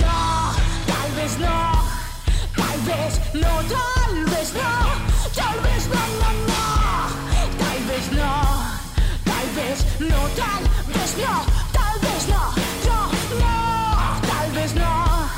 No, 0.00 0.52
tal 0.86 1.10
vez 1.16 1.38
no, 1.38 1.72
tal 2.56 2.80
vez 2.90 3.20
no, 3.34 3.52
tal 3.74 4.24
vez 4.24 4.54
no, 4.54 4.85
tal 10.36 10.62
vez 10.92 11.16
no, 11.16 11.34
tal 11.72 11.98
vez 12.00 12.28
no, 12.28 12.42
no, 12.86 12.98
no, 13.40 14.20
tal 14.28 14.50
vez 14.52 14.74
no, 14.74 15.28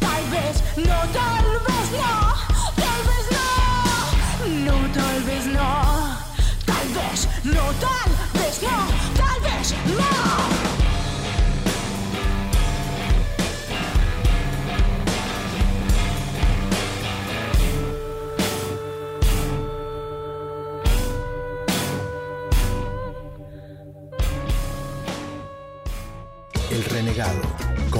tal 0.00 0.24
vez 0.30 0.62
no, 0.76 0.96
tal 1.12 1.42
vez 1.42 1.42
no, 1.42 1.47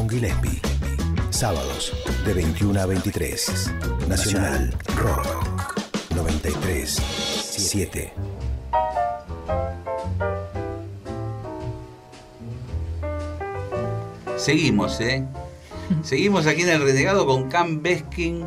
con 0.09 0.17
Gillespie. 0.17 0.61
Sábados 1.31 1.93
de 2.25 2.33
21 2.35 2.81
a 2.81 2.87
23. 2.87 3.73
Nacional 4.09 4.75
Rock 4.97 6.15
93 6.15 6.91
7. 6.91 8.13
Seguimos, 14.37 15.01
¿eh? 15.01 15.25
Seguimos 16.03 16.47
aquí 16.47 16.63
en 16.63 16.71
el 16.71 16.83
Renegado 16.83 17.27
con 17.27 17.49
Cam 17.49 17.83
Beskin. 17.83 18.47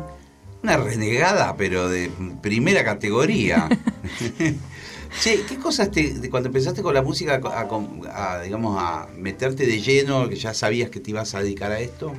Una 0.62 0.76
renegada, 0.76 1.56
pero 1.56 1.88
de 1.88 2.10
primera 2.40 2.84
categoría. 2.84 3.68
che, 5.20 5.44
¿qué 5.46 5.56
cosas 5.56 5.90
te, 5.90 6.14
de 6.14 6.30
cuando 6.30 6.48
empezaste 6.48 6.82
con 6.82 6.94
la 6.94 7.02
música 7.02 7.40
a, 7.44 7.60
a- 7.60 8.34
a, 8.36 8.40
digamos, 8.42 8.76
a 8.80 9.08
meterte 9.16 9.66
de 9.66 9.80
lleno, 9.80 10.28
que 10.28 10.36
ya 10.36 10.54
sabías 10.54 10.90
que 10.90 11.00
te 11.00 11.10
ibas 11.10 11.34
a 11.34 11.40
dedicar 11.42 11.72
a 11.72 11.80
esto? 11.80 12.12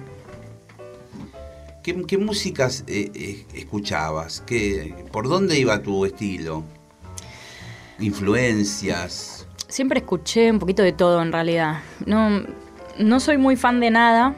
¿Qué, 1.83 2.01
qué 2.05 2.17
músicas 2.17 2.83
eh, 2.87 3.11
eh, 3.13 3.45
escuchabas? 3.55 4.41
¿Qué, 4.45 4.93
¿Por 5.11 5.27
dónde 5.27 5.59
iba 5.59 5.81
tu 5.81 6.05
estilo? 6.05 6.63
¿Influencias? 7.99 9.47
Siempre 9.67 9.99
escuché 9.99 10.51
un 10.51 10.59
poquito 10.59 10.81
de 10.83 10.93
todo 10.93 11.21
en 11.21 11.31
realidad. 11.31 11.81
No, 12.05 12.43
no 12.99 13.19
soy 13.19 13.37
muy 13.37 13.55
fan 13.55 13.79
de 13.79 13.89
nada. 13.91 14.35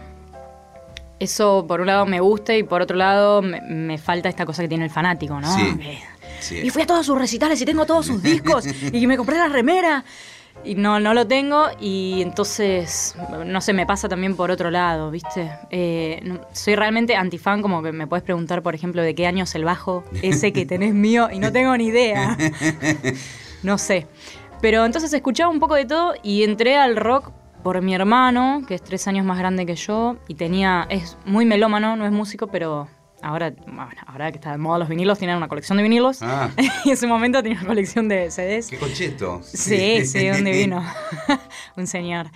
Eso 1.19 1.65
por 1.67 1.81
un 1.81 1.87
lado 1.87 2.05
me 2.05 2.19
gusta 2.19 2.55
y 2.55 2.63
por 2.63 2.81
otro 2.81 2.97
lado 2.97 3.41
me, 3.41 3.61
me 3.61 3.97
falta 3.97 4.27
esta 4.27 4.45
cosa 4.45 4.61
que 4.63 4.67
tiene 4.67 4.85
el 4.85 4.91
fanático, 4.91 5.39
¿no? 5.39 5.53
Sí, 5.55 5.77
Que- 5.77 5.99
sí. 6.39 6.59
Y 6.63 6.69
fui 6.69 6.83
a 6.83 6.85
todos 6.85 7.05
sus 7.05 7.17
recitales 7.17 7.61
y 7.61 7.65
tengo 7.65 7.85
todos 7.85 8.05
sus 8.05 8.21
discos 8.21 8.65
y 8.93 9.07
me 9.07 9.17
compré 9.17 9.37
la 9.37 9.47
remera. 9.47 10.03
Y 10.63 10.75
no, 10.75 11.01
no 11.01 11.13
lo 11.13 11.27
tengo 11.27 11.67
y 11.81 12.21
entonces, 12.21 13.13
no 13.45 13.59
sé, 13.59 13.73
me 13.73 13.85
pasa 13.85 14.07
también 14.07 14.37
por 14.37 14.51
otro 14.51 14.71
lado, 14.71 15.11
¿viste? 15.11 15.51
Eh, 15.69 16.21
no- 16.23 16.39
soy 16.53 16.75
realmente 16.75 17.13
antifan, 17.15 17.61
como 17.61 17.83
que 17.83 17.91
me 17.91 18.07
puedes 18.07 18.23
preguntar, 18.23 18.63
por 18.63 18.73
ejemplo, 18.73 19.01
de 19.01 19.13
qué 19.13 19.27
año 19.27 19.43
es 19.43 19.53
el 19.55 19.65
bajo 19.65 20.05
ese 20.21 20.53
que 20.53 20.65
tenés 20.65 20.93
mío 20.93 21.27
y 21.31 21.39
no 21.39 21.51
tengo 21.51 21.75
ni 21.77 21.87
idea. 21.87 22.37
No 23.63 23.77
sé. 23.77 24.07
Pero 24.61 24.85
entonces 24.85 25.11
escuchaba 25.13 25.49
un 25.51 25.59
poco 25.59 25.75
de 25.75 25.85
todo 25.85 26.13
y 26.23 26.43
entré 26.43 26.77
al 26.77 26.95
rock 26.95 27.31
por 27.63 27.81
mi 27.81 27.95
hermano, 27.95 28.61
que 28.67 28.75
es 28.75 28.83
tres 28.83 29.07
años 29.07 29.25
más 29.25 29.39
grande 29.39 29.65
que 29.65 29.75
yo, 29.75 30.17
y 30.27 30.35
tenía, 30.35 30.85
es 30.89 31.17
muy 31.25 31.45
melómano, 31.45 31.95
no 31.95 32.05
es 32.05 32.11
músico, 32.11 32.47
pero 32.47 32.87
ahora, 33.25 33.53
bueno, 33.65 33.89
ahora 34.05 34.31
que 34.31 34.37
está 34.37 34.51
de 34.51 34.57
moda 34.57 34.77
los 34.79 34.87
vinilos, 34.89 35.17
tiene 35.17 35.35
una 35.35 35.47
colección 35.47 35.77
de 35.77 35.83
vinilos. 35.83 36.19
Ah. 36.21 36.49
y 36.57 36.89
en 36.89 36.93
ese 36.93 37.07
momento 37.07 37.41
tenía 37.41 37.57
una 37.59 37.67
colección 37.67 38.07
de 38.07 38.29
CDs. 38.29 38.67
¡Qué 38.67 38.77
concheto! 38.77 39.41
Sí, 39.43 40.05
sí, 40.05 40.29
un 40.29 40.43
divino. 40.43 40.83
un 41.75 41.87
señor. 41.87 42.27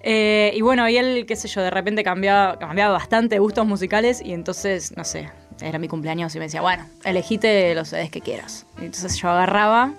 Eh, 0.00 0.52
y 0.54 0.60
bueno, 0.60 0.88
y 0.88 0.96
él, 0.98 1.24
qué 1.26 1.34
sé 1.36 1.48
yo, 1.48 1.62
de 1.62 1.70
repente 1.70 2.04
cambiaba, 2.04 2.58
cambiaba 2.58 2.92
bastante 2.92 3.38
gustos 3.38 3.66
musicales 3.66 4.22
y 4.22 4.34
entonces, 4.34 4.96
no 4.96 5.04
sé, 5.04 5.30
era 5.60 5.78
mi 5.78 5.88
cumpleaños 5.88 6.34
y 6.34 6.38
me 6.38 6.44
decía, 6.44 6.60
bueno, 6.60 6.86
elegite 7.04 7.74
los 7.74 7.88
CDs 7.88 8.10
que 8.10 8.20
quieras. 8.20 8.66
Y 8.80 8.84
entonces 8.84 9.16
yo 9.16 9.28
agarraba 9.30 9.94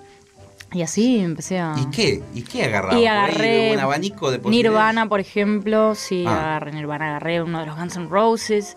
y 0.72 0.82
así 0.82 1.18
empecé 1.18 1.58
a... 1.58 1.74
¿Y 1.78 1.86
qué? 1.90 2.22
¿Y 2.32 2.42
qué 2.42 2.64
agarrabas? 2.64 2.98
Y 2.98 3.06
agarré 3.06 3.72
un 3.72 3.80
abanico 3.80 4.30
de. 4.30 4.38
Nirvana, 4.38 5.08
por 5.08 5.20
ejemplo, 5.20 5.94
sí, 5.94 6.24
Ah. 6.26 6.56
agarré 6.56 6.72
Nirvana, 6.72 7.08
agarré 7.08 7.42
uno 7.42 7.60
de 7.60 7.66
los 7.66 7.76
Guns 7.76 7.96
N' 7.96 8.08
Roses. 8.08 8.76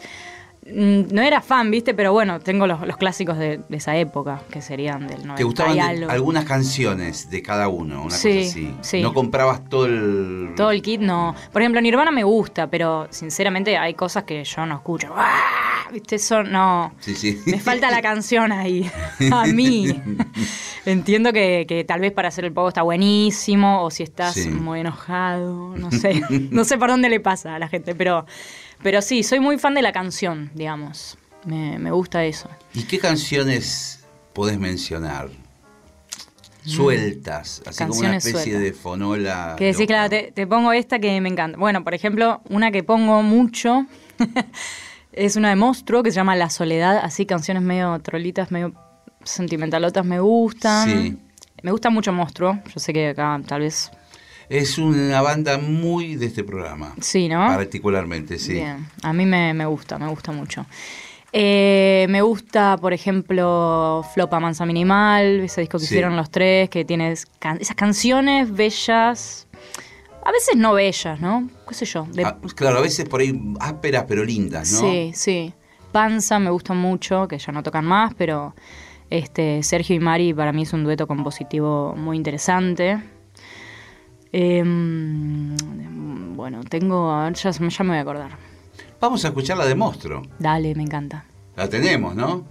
Mm, 0.63 1.13
No 1.13 1.21
era 1.23 1.41
fan, 1.41 1.71
¿viste? 1.71 1.93
Pero 1.95 2.13
bueno, 2.13 2.39
tengo 2.39 2.67
los, 2.67 2.85
los 2.85 2.95
clásicos 2.97 3.37
de, 3.37 3.61
de 3.67 3.77
esa 3.77 3.95
época, 3.97 4.41
que 4.51 4.61
serían 4.61 5.07
del 5.07 5.17
90 5.25 5.35
¿Te 5.35 5.43
gustaban 5.43 5.75
de- 5.75 6.05
algunas 6.05 6.45
canciones 6.45 7.29
de 7.31 7.41
cada 7.41 7.67
uno? 7.67 8.03
Una 8.03 8.11
Sí, 8.15 8.29
cosa 8.39 8.49
así. 8.49 8.75
sí. 8.81 9.01
No 9.01 9.13
comprabas 9.13 9.67
todo 9.67 9.85
el. 9.87 10.53
Todo 10.55 10.71
el 10.71 10.81
kit 10.83 11.01
no. 11.01 11.35
Por 11.51 11.61
ejemplo, 11.63 11.81
Nirvana 11.81 12.11
me 12.11 12.23
gusta, 12.23 12.67
pero 12.67 13.07
sinceramente 13.09 13.75
hay 13.77 13.95
cosas 13.95 14.23
que 14.23 14.43
yo 14.43 14.65
no 14.67 14.75
escucho. 14.75 15.13
¡Ah! 15.15 15.87
¿Viste? 15.91 16.15
Eso 16.15 16.43
no. 16.43 16.93
Sí, 16.99 17.15
sí. 17.15 17.39
Me 17.47 17.59
falta 17.59 17.89
la 17.91 18.01
canción 18.01 18.51
ahí. 18.51 18.89
A 19.31 19.45
mí. 19.47 19.87
Entiendo 20.85 21.31
que, 21.33 21.65
que 21.67 21.83
tal 21.83 21.99
vez 21.99 22.11
para 22.11 22.29
hacer 22.29 22.45
el 22.45 22.53
pogo 22.53 22.69
está 22.69 22.81
buenísimo, 22.81 23.83
o 23.83 23.91
si 23.91 24.03
estás 24.03 24.33
Sí. 24.35 24.49
muy 24.49 24.79
enojado, 24.79 25.75
no 25.77 25.91
sé. 25.91 26.21
No 26.51 26.63
sé 26.63 26.77
por 26.77 26.89
dónde 26.89 27.09
le 27.09 27.19
pasa 27.19 27.55
a 27.55 27.59
la 27.59 27.67
gente, 27.67 27.93
pero, 27.93 28.25
pero 28.83 29.01
sí, 29.01 29.23
soy 29.23 29.39
muy 29.39 29.57
fan 29.57 29.73
de 29.73 29.81
la 29.81 29.91
canción, 29.91 30.51
digamos. 30.53 31.17
Me, 31.45 31.79
me 31.79 31.91
gusta 31.91 32.23
eso. 32.23 32.49
¿Y 32.73 32.83
qué 32.83 32.99
canciones 32.99 34.05
podés 34.33 34.59
mencionar? 34.59 35.29
Sueltas, 36.63 37.63
así 37.65 37.83
como 37.83 37.93
una. 37.93 38.11
Canciones 38.11 38.25
especie 38.25 38.53
sueltas. 38.53 38.63
de 38.63 38.73
fonola. 38.73 39.55
Que 39.57 39.65
decís, 39.65 39.87
claro, 39.87 40.09
te, 40.09 40.31
te 40.31 40.45
pongo 40.45 40.71
esta 40.71 40.99
que 40.99 41.19
me 41.19 41.29
encanta. 41.29 41.57
Bueno, 41.57 41.83
por 41.83 41.95
ejemplo, 41.95 42.41
una 42.49 42.71
que 42.71 42.83
pongo 42.83 43.23
mucho 43.23 43.87
es 45.11 45.35
una 45.35 45.49
de 45.49 45.55
Monstruo 45.55 46.03
que 46.03 46.11
se 46.11 46.17
llama 46.17 46.35
La 46.35 46.49
Soledad, 46.49 46.99
así 47.01 47.25
canciones 47.25 47.63
medio 47.63 47.99
trolitas, 47.99 48.51
medio 48.51 48.73
sentimentalotas 49.23 50.05
me 50.05 50.19
gustan. 50.19 50.89
Sí. 50.89 51.17
Me 51.63 51.71
gusta 51.71 51.89
mucho 51.89 52.13
Monstruo, 52.13 52.59
yo 52.73 52.79
sé 52.79 52.93
que 52.93 53.09
acá 53.09 53.39
tal 53.45 53.61
vez 53.61 53.91
Es 54.51 54.77
una 54.77 55.21
banda 55.21 55.57
muy 55.57 56.15
de 56.17 56.25
este 56.25 56.43
programa. 56.43 56.93
sí, 56.99 57.29
¿no? 57.29 57.47
Particularmente, 57.47 58.37
sí. 58.37 58.53
Bien, 58.55 58.85
a 59.01 59.13
mí 59.13 59.25
me, 59.25 59.53
me 59.53 59.65
gusta, 59.65 59.97
me 59.97 60.07
gusta 60.09 60.33
mucho. 60.33 60.65
Eh, 61.31 62.05
me 62.09 62.21
gusta, 62.21 62.75
por 62.77 62.91
ejemplo, 62.91 64.03
Flopa 64.13 64.41
Mansa 64.41 64.65
Minimal, 64.65 65.39
ese 65.39 65.61
disco 65.61 65.77
que 65.79 65.85
Sí. 65.85 65.93
hicieron 65.93 66.17
los 66.17 66.29
tres, 66.29 66.69
que 66.69 66.83
tiene 66.83 67.13
can- 67.39 67.59
esas 67.61 67.77
canciones 67.77 68.51
bellas, 68.51 69.47
a 70.25 70.31
veces 70.33 70.57
no 70.57 70.73
bellas, 70.73 71.21
¿no? 71.21 71.49
¿Qué 71.69 71.73
sé 71.73 71.85
yo? 71.85 72.05
de- 72.11 72.25
Ah, 72.25 72.37
claro, 72.53 72.79
a 72.79 72.81
veces 72.81 73.07
por 73.07 73.21
ahí 73.21 73.33
ásperas 73.61 74.03
pero 74.05 74.25
lindas, 74.25 74.69
¿no? 74.73 74.79
Sí, 74.81 75.11
sí. 75.15 75.53
Panza 75.93 76.39
me 76.39 76.49
gusta 76.49 76.73
mucho, 76.73 77.29
que 77.29 77.37
ya 77.37 77.53
no 77.53 77.63
tocan 77.63 77.85
más, 77.85 78.13
pero 78.15 78.53
este 79.09 79.63
Sergio 79.63 79.95
y 79.95 79.99
Mari 80.01 80.33
para 80.33 80.51
mí 80.51 80.63
es 80.63 80.73
un 80.73 80.83
dueto 80.83 81.07
compositivo 81.07 81.95
muy 81.95 82.17
interesante. 82.17 82.99
Em, 84.31 85.55
bueno, 86.35 86.61
tengo, 86.63 87.11
a 87.11 87.25
ver, 87.25 87.33
ya, 87.35 87.51
ya 87.51 87.83
me 87.83 87.89
voy 87.89 87.97
a 87.97 88.01
acordar. 88.01 88.31
Vamos 88.99 89.25
a 89.25 89.29
escuchar 89.29 89.57
la 89.57 89.65
de 89.65 89.75
Monstruo. 89.75 90.21
Dale, 90.39 90.75
me 90.75 90.83
encanta. 90.83 91.25
La 91.55 91.67
tenemos, 91.69 92.15
¿no? 92.15 92.45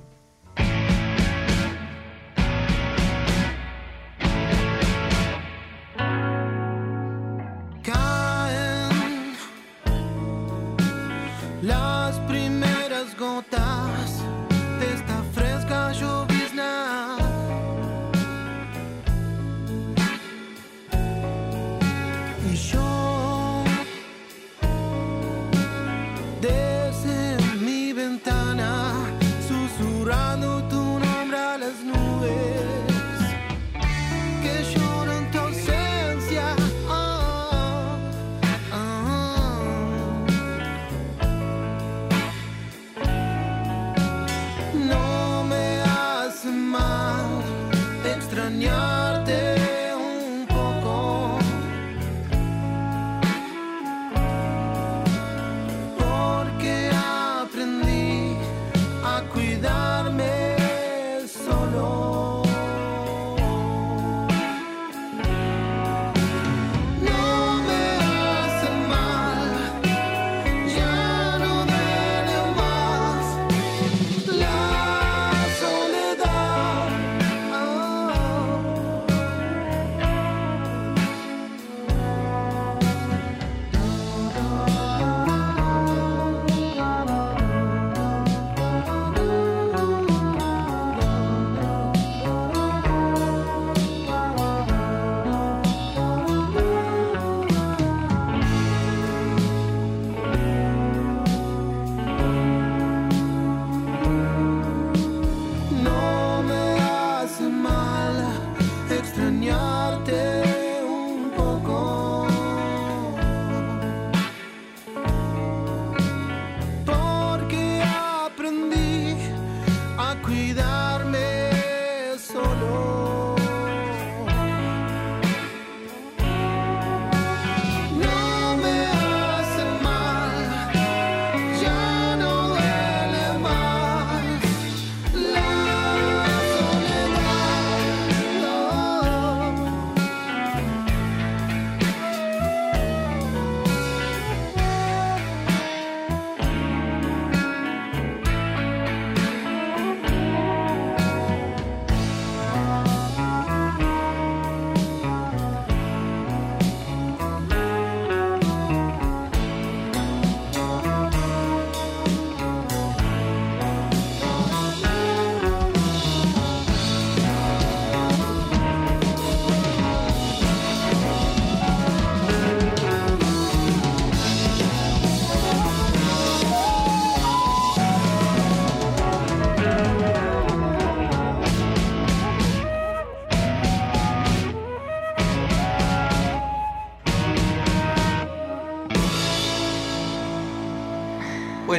Y 22.42 22.55
yo 22.57 23.00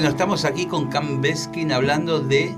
Bueno, 0.02 0.14
estamos 0.16 0.46
aquí 0.46 0.66
con 0.66 0.88
Cam 0.90 1.22
Beskin 1.22 1.72
hablando 1.72 2.22
de 2.22 2.56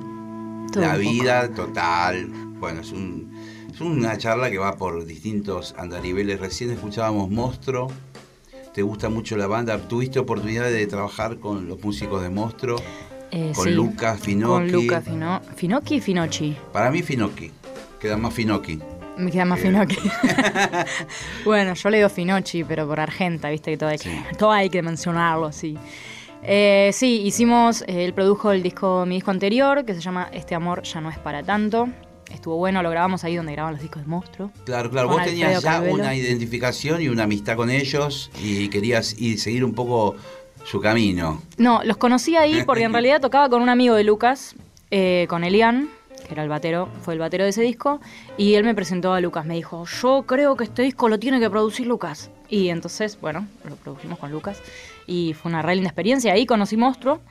Todo 0.71 0.81
la 0.81 0.91
poco. 0.91 0.99
vida 0.99 1.49
total. 1.53 2.29
Bueno, 2.57 2.79
es, 2.79 2.93
un- 2.93 3.33
es 3.69 3.81
una 3.81 4.17
charla 4.17 4.49
que 4.49 4.57
va 4.59 4.77
por 4.77 5.03
distintos 5.03 5.75
andariveles. 5.77 6.39
Recién 6.39 6.71
escuchábamos 6.71 7.29
Monstruo. 7.29 7.91
¿Te 8.73 8.81
gusta 8.81 9.09
mucho 9.09 9.35
la 9.35 9.47
banda? 9.47 9.77
¿Tuviste 9.89 10.19
oportunidad 10.19 10.63
de 10.71 10.87
trabajar 10.87 11.37
con 11.39 11.67
los 11.67 11.83
músicos 11.83 12.21
de 12.23 12.29
Monstruo? 12.29 12.77
Eh, 13.31 13.51
Con 13.53 13.65
sí, 13.65 13.71
Luca 13.71 14.15
Finocchi. 14.15 14.71
Con 14.71 14.71
Luca 14.71 15.01
Fino, 15.01 15.41
Finocchi 15.57 15.95
y 15.95 15.99
Finocchi. 15.99 16.57
Para 16.71 16.91
mí 16.91 17.01
Finocchi. 17.03 17.51
Queda 17.99 18.15
más 18.15 18.33
Finocchi. 18.33 18.79
Me 19.17 19.29
queda 19.31 19.43
más 19.43 19.59
Eh. 19.59 19.63
Finocchi. 19.63 19.97
bueno, 21.43 21.73
yo 21.73 21.89
le 21.89 21.97
digo 21.97 22.07
Finocchi, 22.07 22.63
pero 22.63 22.87
por 22.87 23.01
Argenta, 23.01 23.49
viste 23.49 23.71
que 23.71 23.77
todo 23.77 23.89
hay 23.89 23.97
que, 23.97 24.21
todo 24.37 24.51
hay 24.53 24.69
que 24.69 24.81
mencionarlo, 24.81 25.51
sí. 25.51 25.77
Eh, 26.45 26.91
sí, 26.93 27.21
hicimos, 27.21 27.83
eh, 27.83 28.03
él 28.03 28.13
produjo 28.13 28.51
el 28.51 28.61
disco, 28.61 29.05
mi 29.05 29.15
disco 29.15 29.31
anterior, 29.31 29.85
que 29.85 29.93
se 29.93 30.01
llama 30.01 30.29
Este 30.33 30.55
amor 30.55 30.83
ya 30.83 30.99
no 30.99 31.09
es 31.09 31.17
para 31.17 31.41
tanto. 31.43 31.87
Estuvo 32.31 32.57
bueno, 32.57 32.81
lo 32.81 32.89
grabamos 32.89 33.23
ahí 33.23 33.35
donde 33.35 33.53
graban 33.53 33.73
los 33.73 33.81
discos 33.81 34.01
de 34.01 34.07
Monstruo. 34.07 34.51
Claro, 34.65 34.89
claro. 34.89 35.07
Vos 35.07 35.23
tenías 35.23 35.61
ya 35.61 35.71
Calvelo. 35.71 35.95
una 35.95 36.15
identificación 36.15 37.01
y 37.01 37.07
una 37.07 37.23
amistad 37.23 37.55
con 37.55 37.69
ellos 37.69 38.31
y 38.41 38.69
querías 38.69 39.19
ir, 39.19 39.39
seguir 39.39 39.63
un 39.63 39.73
poco 39.73 40.15
su 40.65 40.81
camino. 40.81 41.41
No, 41.57 41.81
los 41.83 41.97
conocí 41.97 42.35
ahí 42.35 42.63
porque 42.65 42.83
en 42.83 42.93
realidad 42.93 43.21
tocaba 43.21 43.49
con 43.49 43.61
un 43.61 43.69
amigo 43.69 43.95
de 43.95 44.03
Lucas, 44.03 44.55
eh, 44.91 45.27
con 45.29 45.43
Elian, 45.43 45.89
que 46.27 46.33
era 46.33 46.43
el 46.43 46.49
batero, 46.49 46.89
fue 47.01 47.13
el 47.13 47.19
batero 47.19 47.43
de 47.43 47.51
ese 47.51 47.61
disco, 47.61 48.01
y 48.37 48.55
él 48.55 48.63
me 48.63 48.73
presentó 48.73 49.13
a 49.13 49.21
Lucas, 49.21 49.45
me 49.45 49.53
dijo, 49.55 49.85
yo 49.85 50.23
creo 50.25 50.55
que 50.55 50.63
este 50.63 50.81
disco 50.81 51.09
lo 51.09 51.19
tiene 51.19 51.39
que 51.39 51.49
producir 51.49 51.85
Lucas. 51.85 52.31
Y 52.49 52.69
entonces, 52.69 53.19
bueno, 53.19 53.47
lo 53.67 53.75
produjimos 53.75 54.19
con 54.19 54.31
Lucas 54.31 54.61
y 55.07 55.33
fue 55.33 55.49
una 55.51 55.61
re 55.61 55.75
linda 55.75 55.89
experiencia, 55.89 56.33
ahí 56.33 56.45
conocí 56.45 56.77
Monstruo. 56.77 57.21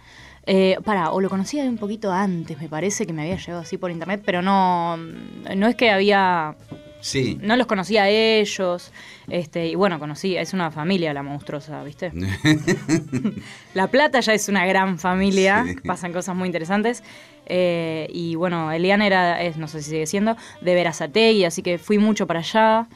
Eh, 0.44 0.76
para, 0.84 1.10
o 1.12 1.20
lo 1.20 1.30
conocía 1.30 1.62
un 1.62 1.76
poquito 1.78 2.10
antes, 2.12 2.58
me 2.60 2.68
parece 2.68 3.06
que 3.06 3.12
me 3.12 3.22
había 3.22 3.36
llegado 3.36 3.60
así 3.60 3.78
por 3.78 3.92
internet, 3.92 4.22
pero 4.26 4.42
no, 4.42 4.96
no 4.96 5.68
es 5.68 5.76
que 5.76 5.90
había 5.90 6.56
Sí. 7.00 7.38
no 7.40 7.56
los 7.56 7.66
conocía 7.68 8.04
a 8.04 8.08
ellos. 8.08 8.92
Este, 9.28 9.68
y 9.68 9.74
bueno, 9.76 9.98
conocí, 10.00 10.36
es 10.36 10.52
una 10.52 10.70
familia 10.72 11.12
la 11.14 11.22
monstruosa, 11.22 11.82
¿viste? 11.84 12.12
la 13.74 13.86
Plata 13.88 14.20
ya 14.20 14.34
es 14.34 14.48
una 14.48 14.66
gran 14.66 14.98
familia, 14.98 15.64
Sí. 15.66 15.76
pasan 15.86 16.12
cosas 16.12 16.34
muy 16.36 16.46
interesantes. 16.48 17.02
Eh, 17.46 18.08
y 18.12 18.34
bueno, 18.36 18.70
Elian 18.72 19.02
era, 19.02 19.42
es, 19.42 19.56
no 19.56 19.66
sé 19.68 19.82
si 19.82 19.90
sigue 19.90 20.06
siendo, 20.06 20.36
de 20.60 20.74
Verazategui, 20.74 21.44
así 21.44 21.62
que 21.62 21.78
fui 21.78 21.98
mucho 21.98 22.26
para 22.26 22.40
allá. 22.40 22.88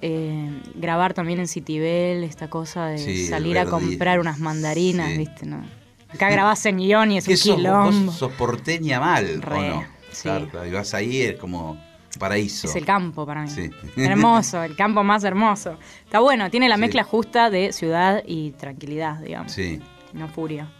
Eh, 0.00 0.50
grabar 0.74 1.14
también 1.14 1.38
en 1.40 1.48
Citibel, 1.48 2.24
esta 2.24 2.48
cosa 2.50 2.86
de 2.86 2.98
Sí, 2.98 3.26
salir 3.26 3.58
a 3.58 3.66
comprar 3.66 4.20
unas 4.20 4.38
mandarinas, 4.38 5.10
Sí. 5.12 5.18
¿viste? 5.18 5.46
No. 5.46 5.64
Acá 6.08 6.30
grabás 6.30 6.64
en 6.66 6.78
guion 6.78 7.12
y 7.12 7.18
es 7.18 7.24
¿Qué 7.24 7.32
un 7.32 7.36
sos? 7.38 7.56
quilombo. 7.56 8.06
Vos 8.06 8.14
sos 8.16 8.32
porteña 8.32 9.00
mal, 9.00 9.42
Re, 9.42 9.56
¿o 9.56 9.62
no? 9.76 9.84
sí. 10.12 10.22
Claro, 10.22 10.48
claro. 10.48 10.66
Y 10.66 10.70
vas 10.70 10.94
ahí, 10.94 11.22
es 11.22 11.36
como 11.36 11.76
paraíso. 12.18 12.68
Es 12.68 12.76
el 12.76 12.84
campo 12.84 13.26
para 13.26 13.42
mí. 13.42 13.50
Sí. 13.50 13.70
Hermoso, 13.96 14.62
el 14.62 14.76
campo 14.76 15.02
más 15.02 15.24
hermoso. 15.24 15.76
Está 16.04 16.20
bueno, 16.20 16.50
tiene 16.50 16.68
la 16.68 16.76
mezcla 16.76 17.02
justa 17.02 17.50
de 17.50 17.72
ciudad 17.72 18.22
y 18.26 18.52
tranquilidad, 18.52 19.18
digamos. 19.20 19.50
Sí. 19.52 19.80
No 20.12 20.28
furia. 20.28 20.70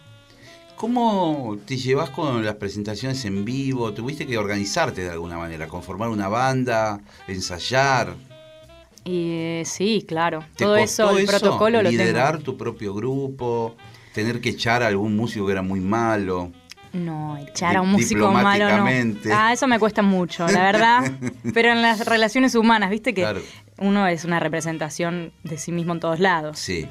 ¿Cómo 0.77 1.57
te 1.65 1.77
llevas 1.77 2.09
con 2.09 2.43
las 2.45 2.55
presentaciones 2.55 3.23
en 3.25 3.45
vivo? 3.45 3.93
¿Tuviste 3.93 4.27
que 4.27 4.37
organizarte 4.37 5.01
de 5.03 5.09
alguna 5.09 5.37
manera? 5.37 5.67
¿Conformar 5.67 6.09
una 6.09 6.27
banda? 6.27 6.99
¿Ensayar? 7.27 8.13
Y 9.05 9.29
eh, 9.33 9.63
sí, 9.65 10.03
claro. 10.07 10.39
¿Te 10.55 10.65
Todo 10.65 10.75
eso, 10.77 11.15
el 11.17 11.25
protocolo 11.27 11.81
lo 11.81 11.89
¿Liderar 11.89 12.33
tengo. 12.37 12.43
tu 12.43 12.57
propio 12.57 12.93
grupo? 12.93 13.75
¿Tener 14.13 14.41
que 14.41 14.49
echar 14.49 14.81
a 14.83 14.87
algún 14.87 15.15
músico 15.15 15.45
que 15.45 15.51
era 15.51 15.61
muy 15.61 15.79
malo? 15.79 16.51
No, 16.91 17.37
echar 17.37 17.75
a 17.77 17.81
un 17.81 17.89
músico 17.91 18.31
malo 18.31 18.67
no. 18.77 18.85
Ah, 19.33 19.51
eso 19.53 19.67
me 19.67 19.77
cuesta 19.79 20.01
mucho, 20.01 20.47
la 20.47 20.63
verdad. 20.63 21.11
Pero 21.53 21.69
en 21.71 21.81
las 21.81 22.05
relaciones 22.07 22.55
humanas, 22.55 22.89
viste 22.89 23.13
que 23.13 23.21
Claro. 23.21 23.41
uno 23.77 24.07
es 24.07 24.23
una 24.25 24.39
representación 24.39 25.33
de 25.43 25.57
sí 25.57 25.71
mismo 25.73 25.93
en 25.93 25.99
todos 25.99 26.19
lados. 26.21 26.57
Sí. 26.57 26.87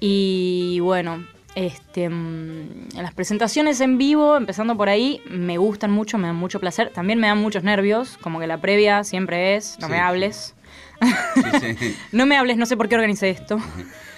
Y 0.00 0.80
bueno, 0.80 1.26
este, 1.54 2.08
mm, 2.08 2.88
las 2.94 3.12
presentaciones 3.14 3.80
en 3.80 3.98
vivo, 3.98 4.36
empezando 4.36 4.76
por 4.76 4.88
ahí, 4.88 5.20
me 5.30 5.58
gustan 5.58 5.90
mucho, 5.90 6.16
me 6.18 6.26
dan 6.28 6.36
mucho 6.36 6.60
placer. 6.60 6.90
También 6.94 7.18
me 7.20 7.26
dan 7.26 7.38
muchos 7.38 7.62
nervios, 7.64 8.16
como 8.22 8.40
que 8.40 8.46
la 8.46 8.58
previa 8.60 9.04
siempre 9.04 9.56
es, 9.56 9.76
no 9.80 9.86
Sí. 9.88 9.92
me 9.92 9.98
hables. 10.00 10.54
Sí, 11.60 11.74
sí. 11.78 11.96
No 12.12 12.26
me 12.26 12.36
hables, 12.36 12.56
no 12.56 12.66
sé 12.66 12.76
por 12.76 12.88
qué 12.88 12.94
organicé 12.96 13.30
esto. 13.30 13.58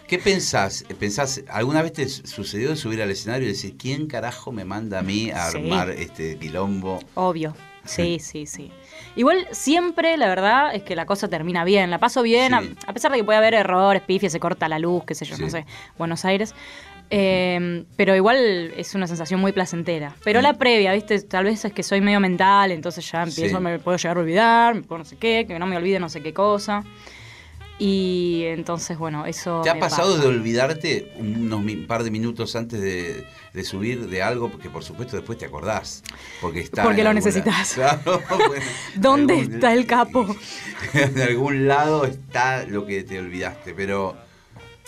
¿Qué 0.07 0.19
pensás? 0.19 0.85
¿Pensás, 0.99 1.43
alguna 1.49 1.83
vez 1.83 1.93
te 1.93 2.09
sucedió 2.09 2.75
subir 2.75 3.01
al 3.03 3.11
escenario 3.11 3.47
y 3.47 3.53
decir, 3.53 3.77
¿quién 3.79 4.07
carajo 4.09 4.51
me 4.51 4.64
manda 4.64 4.99
a 4.99 5.03
mí 5.03 5.31
a 5.31 5.51
Sí. 5.51 5.59
armar 5.59 5.90
este 5.90 6.37
quilombo? 6.37 6.99
Obvio. 7.14 7.55
Sí, 7.85 8.19
sí, 8.21 8.45
sí. 8.47 8.71
Igual 9.16 9.47
siempre, 9.53 10.16
la 10.19 10.29
verdad, 10.29 10.75
es 10.75 10.83
que 10.83 10.95
la 10.95 11.07
cosa 11.07 11.29
termina 11.29 11.64
bien. 11.64 11.90
La 11.90 11.99
paso 11.99 12.23
bien, 12.23 12.53
a, 12.55 12.62
a 12.87 12.93
pesar 12.93 13.11
de 13.11 13.19
que 13.19 13.25
puede 13.25 13.38
haber 13.38 13.55
errores, 13.55 14.03
pifias, 14.03 14.33
se 14.33 14.38
corta 14.38 14.69
la 14.69 14.79
luz, 14.79 15.05
qué 15.07 15.14
sé 15.14 15.25
yo, 15.25 15.38
no 15.38 15.49
sé, 15.49 15.64
Buenos 15.97 16.25
Aires. 16.27 16.55
Eh, 17.12 17.85
pero 17.96 18.14
igual 18.14 18.73
es 18.77 18.94
una 18.94 19.07
sensación 19.09 19.40
muy 19.40 19.51
placentera. 19.53 20.14
Pero 20.25 20.40
la 20.40 20.55
previa, 20.55 20.92
¿viste? 20.92 21.20
Tal 21.23 21.44
vez 21.44 21.64
es 21.64 21.73
que 21.73 21.83
soy 21.83 22.01
medio 22.01 22.20
mental, 22.20 22.70
entonces 22.70 23.11
ya 23.11 23.25
empiezo, 23.25 23.57
Sí. 23.59 23.62
me 23.62 23.79
puedo 23.81 23.96
llegar 23.99 24.16
a 24.16 24.20
olvidar, 24.20 24.75
me 24.77 24.83
puedo 24.83 25.01
no 25.01 25.05
sé 25.05 25.16
qué, 25.16 25.44
que 25.46 25.59
no 25.59 25.66
me 25.66 25.77
olvide 25.77 25.99
no 25.99 26.09
sé 26.09 26.23
qué 26.23 26.33
cosa. 26.33 26.85
Y 27.83 28.42
entonces, 28.44 28.99
bueno, 28.99 29.25
eso. 29.25 29.62
¿Te 29.62 29.70
ha 29.70 29.79
pasado 29.79 30.11
pasa. 30.11 30.23
de 30.23 30.29
olvidarte 30.29 31.12
unos 31.16 31.62
par 31.87 32.05
de 32.05 32.11
minutos 32.11 32.55
antes 32.55 32.79
de, 32.79 33.25
de 33.55 33.64
subir 33.64 34.07
de 34.09 34.23
algo? 34.23 34.51
Porque 34.51 34.68
por 34.68 34.85
supuesto 34.85 35.16
después 35.16 35.38
te 35.38 35.46
acordás. 35.46 36.03
Porque 36.42 36.61
está 36.61 36.83
Porque 36.83 37.03
lo 37.03 37.14
necesitas. 37.14 37.73
Claro, 37.75 38.20
bueno, 38.49 38.64
¿Dónde 38.96 39.35
algún- 39.38 39.55
está 39.55 39.73
el 39.73 39.87
capo? 39.87 40.37
en 40.92 41.20
algún 41.23 41.66
lado 41.66 42.05
está 42.05 42.64
lo 42.66 42.85
que 42.85 43.03
te 43.03 43.18
olvidaste, 43.18 43.73
pero 43.73 44.14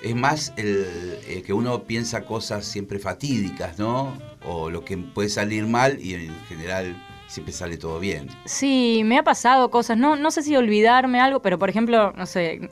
es 0.03 0.15
más 0.15 0.53
el, 0.57 1.19
el 1.29 1.43
que 1.43 1.53
uno 1.53 1.85
piensa 1.85 2.25
cosas 2.25 2.65
siempre 2.65 2.99
fatídicas, 2.99 3.79
¿no? 3.79 4.13
O 4.45 4.71
lo 4.71 4.85
que 4.85 4.97
puede 4.99 5.29
salir 5.29 5.67
mal 5.67 5.99
y 6.01 6.15
en 6.15 6.35
general 6.49 6.97
siempre 7.29 7.53
sale 7.53 7.77
todo 7.77 7.99
bien. 7.99 8.29
Sí, 8.45 9.03
me 9.05 9.19
ha 9.19 9.23
pasado 9.23 9.71
cosas. 9.71 9.97
No, 9.97 10.17
no 10.17 10.31
sé 10.31 10.43
si 10.43 10.57
olvidarme 10.57 11.21
algo, 11.21 11.41
pero 11.41 11.59
por 11.59 11.71
ejemplo, 11.71 12.13
no 12.17 12.27
sé, 12.27 12.69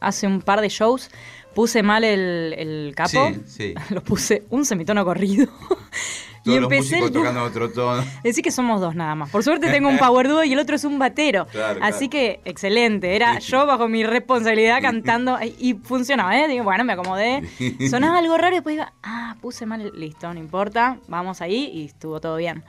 hace 0.00 0.26
un 0.26 0.40
par 0.40 0.60
de 0.60 0.68
shows 0.68 1.10
puse 1.54 1.82
mal 1.82 2.04
el, 2.04 2.54
el 2.56 2.94
capo. 2.94 3.28
Sí, 3.28 3.40
sí. 3.46 3.74
Lo 3.94 4.02
puse 4.02 4.44
un 4.50 4.64
semitono 4.64 5.04
corrido. 5.04 5.48
Y 6.44 6.50
Todos 6.50 6.60
los 6.62 6.72
empecé 6.72 6.96
músicos 6.96 7.06
el 7.08 7.12
tocando 7.12 7.42
otro 7.44 7.70
tono. 7.70 8.04
Decir 8.24 8.42
que 8.44 8.50
somos 8.50 8.80
dos 8.80 8.94
nada 8.94 9.14
más. 9.14 9.30
Por 9.30 9.42
suerte 9.44 9.70
tengo 9.70 9.88
un 9.88 9.98
power 10.06 10.28
duo 10.28 10.42
y 10.44 10.52
el 10.52 10.58
otro 10.58 10.76
es 10.76 10.84
un 10.84 10.98
batero. 10.98 11.46
Claro, 11.46 11.80
Así 11.82 12.08
claro. 12.08 12.10
que 12.10 12.40
excelente. 12.44 13.14
Era 13.16 13.38
yo 13.38 13.64
bajo 13.66 13.88
mi 13.88 14.04
responsabilidad 14.04 14.78
cantando 14.82 15.38
y- 15.42 15.54
y 15.58 15.74
funcionaba, 15.74 16.36
¿eh? 16.38 16.48
Digo, 16.48 16.64
bueno, 16.64 16.84
me 16.84 16.92
acomodé. 16.94 17.42
Sonaba 17.88 18.18
algo 18.18 18.36
raro 18.36 18.52
y 18.52 18.56
después 18.56 18.74
digo, 18.76 18.86
ah, 19.02 19.36
puse 19.40 19.66
mal. 19.66 19.92
Listo, 19.94 20.32
no 20.32 20.40
importa. 20.40 20.98
Vamos 21.08 21.40
ahí 21.40 21.70
y 21.72 21.86
estuvo 21.86 22.20
todo 22.20 22.36
bien. 22.36 22.64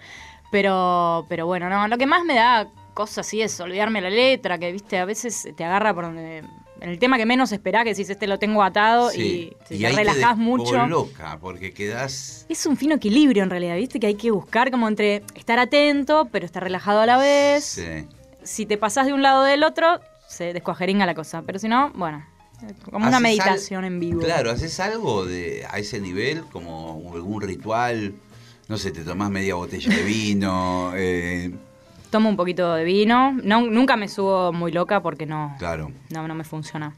Pero, 0.52 1.26
pero 1.30 1.46
bueno, 1.48 1.68
no. 1.70 1.88
Lo 1.88 1.98
que 1.98 2.06
más 2.06 2.24
me 2.26 2.36
da 2.36 2.68
cosas 2.94 3.20
así 3.26 3.42
es 3.42 3.60
olvidarme 3.60 4.02
la 4.02 4.12
letra, 4.12 4.60
que 4.60 4.72
viste, 4.72 5.00
a 5.00 5.06
veces 5.06 5.48
te 5.56 5.64
agarra 5.66 5.94
por 5.94 6.04
donde. 6.06 6.44
En 6.84 6.90
el 6.90 7.00
tema 7.00 7.18
que 7.18 7.26
menos 7.26 7.54
esperás, 7.54 7.86
que 7.86 7.92
decís, 7.92 8.10
este 8.10 8.28
lo 8.28 8.40
tengo 8.40 8.62
atado 8.62 9.10
Sí. 9.10 9.54
y, 9.70 9.78
te 9.78 9.88
ahí 9.88 9.96
relajás 9.96 10.36
te 10.36 10.42
mucho. 10.42 10.86
loca, 10.86 11.38
porque 11.40 11.74
quedás... 11.74 12.46
Es 12.50 12.66
un 12.66 12.76
fino 12.76 12.96
equilibrio 12.96 13.42
en 13.42 13.50
realidad, 13.50 13.78
¿viste? 13.78 14.02
Que 14.02 14.08
hay 14.08 14.16
que 14.16 14.32
buscar 14.32 14.70
como 14.70 14.90
entre 14.90 15.24
estar 15.34 15.60
atento, 15.60 16.28
pero 16.30 16.46
estar 16.46 16.62
relajado 16.62 17.00
a 17.00 17.06
la 17.06 17.18
vez. 17.18 17.64
Sí. 17.64 18.06
Si 18.44 18.66
te 18.66 18.78
pasás 18.78 19.06
de 19.06 19.14
un 19.14 19.22
lado 19.22 19.44
o 19.44 19.46
del 19.46 19.64
otro, 19.64 20.02
se 20.28 20.52
descuajeringa 20.52 21.06
la 21.06 21.16
cosa. 21.16 21.42
Pero 21.44 21.58
si 21.58 21.70
no, 21.70 21.90
bueno, 21.96 22.26
como 22.84 23.08
una 23.08 23.16
¿Haces 23.16 23.22
meditación 23.22 23.86
en 23.86 24.02
vivo. 24.02 24.20
Claro, 24.20 24.52
¿haces 24.52 24.78
algo 24.82 25.26
de 25.26 25.66
a 25.70 25.80
ese 25.80 26.02
nivel? 26.02 26.44
Como 26.52 27.14
algún 27.14 27.42
ritual. 27.42 28.14
No 28.68 28.78
sé, 28.78 28.92
te 28.92 29.06
tomás 29.06 29.30
media 29.30 29.56
botella 29.56 29.96
de 29.96 30.04
vino. 30.04 30.92
eh, 30.98 31.50
Tomo 32.14 32.30
un 32.30 32.36
poquito 32.38 32.76
de 32.76 32.84
vino. 32.84 33.36
No, 33.44 33.62
nunca 33.62 33.98
me 33.98 34.08
subo 34.08 34.54
muy 34.54 34.72
loca 34.72 35.02
porque 35.02 35.26
no, 35.26 35.56
claro. 35.58 35.92
no, 36.12 36.28
no 36.28 36.36
me 36.36 36.44
funciona. 36.44 36.96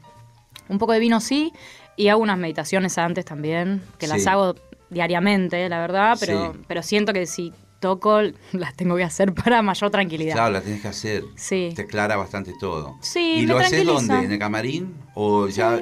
Un 0.68 0.78
poco 0.78 0.92
de 0.92 0.98
vino 0.98 1.20
sí, 1.20 1.54
y 1.96 2.08
hago 2.08 2.20
unas 2.20 2.36
meditaciones 2.36 2.98
antes 2.98 3.24
también, 3.24 3.80
que 3.98 4.08
las 4.08 4.26
hago 4.26 4.56
diariamente, 4.90 5.66
la 5.70 5.78
verdad, 5.80 6.18
pero, 6.20 6.52
Sí. 6.52 6.60
pero 6.68 6.82
siento 6.82 7.14
que 7.14 7.24
si 7.26 7.50
toco, 7.80 8.20
las 8.52 8.74
tengo 8.76 8.94
que 8.94 9.04
hacer 9.04 9.32
para 9.32 9.62
mayor 9.62 9.90
tranquilidad. 9.90 10.34
Claro, 10.34 10.50
la 10.52 10.60
tenés 10.60 10.82
que 10.82 10.88
hacer. 10.88 11.22
Sí. 11.34 11.72
Te 11.74 11.82
aclara 11.82 12.16
bastante 12.16 12.52
todo. 12.60 12.96
Sí, 13.00 13.36
¿Y 13.38 13.46
me 13.46 13.54
lo 13.54 13.58
haces 13.58 13.86
dónde? 13.86 14.16
¿En 14.18 14.32
el 14.32 14.38
camarín? 14.38 14.94
¿O 15.14 15.48
ya.? 15.48 15.80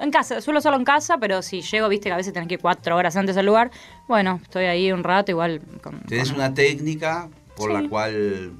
En 0.00 0.10
casa, 0.10 0.40
suelo 0.40 0.58
hacerlo 0.58 0.78
en 0.78 0.84
casa, 0.84 1.18
pero 1.18 1.40
si 1.42 1.62
llego, 1.62 1.88
viste 1.88 2.08
que 2.08 2.14
a 2.14 2.16
veces 2.16 2.32
tenés 2.32 2.48
que 2.48 2.54
ir 2.54 2.60
cuatro 2.60 2.96
horas 2.96 3.14
antes 3.14 3.36
al 3.36 3.46
lugar, 3.46 3.70
bueno, 4.08 4.40
estoy 4.42 4.64
ahí 4.64 4.90
un 4.90 5.04
rato 5.04 5.30
igual. 5.30 5.60
Con, 5.80 6.00
Tenés 6.00 6.30
con- 6.30 6.38
una 6.40 6.52
técnica 6.52 7.28
por 7.54 7.70
la 7.70 7.86
cual 7.88 8.52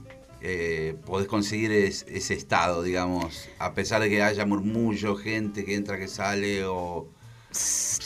eh, 0.43 0.97
podés 1.07 1.29
conseguir 1.29 1.71
es- 1.73 2.05
ese 2.09 2.35
estado, 2.35 2.83
digamos, 2.83 3.49
a 3.59 3.73
pesar 3.75 4.01
de 4.03 4.09
que 4.11 4.23
haya 4.23 4.45
murmullo, 4.45 5.17
gente 5.17 5.65
que 5.65 5.75
entra, 5.75 5.99
que 5.99 6.09
sale, 6.09 6.65
o 6.65 7.07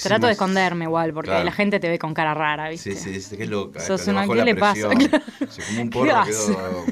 Trato 0.03 0.27
de 0.27 0.33
esconderme 0.33 0.87
igual, 0.87 1.13
porque 1.13 1.31
Claro. 1.31 1.45
la 1.45 1.53
gente 1.53 1.79
te 1.79 1.89
ve 1.89 2.01
con 2.01 2.13
cara 2.15 2.35
rara, 2.35 2.69
¿viste? 2.69 2.97
Sí, 2.97 3.21
sí, 3.21 3.37
qué 3.37 3.47
loca. 3.47 3.79
Sos 3.79 4.05
una- 4.09 4.27
¿qué 4.27 4.45
le 4.45 4.57
pasa? 4.57 4.89
Se 5.49 5.63
fumó 5.63 5.83
un 5.83 5.89
¿Qué 5.91 5.99
porro, 5.99 6.25
quedó 6.25 6.85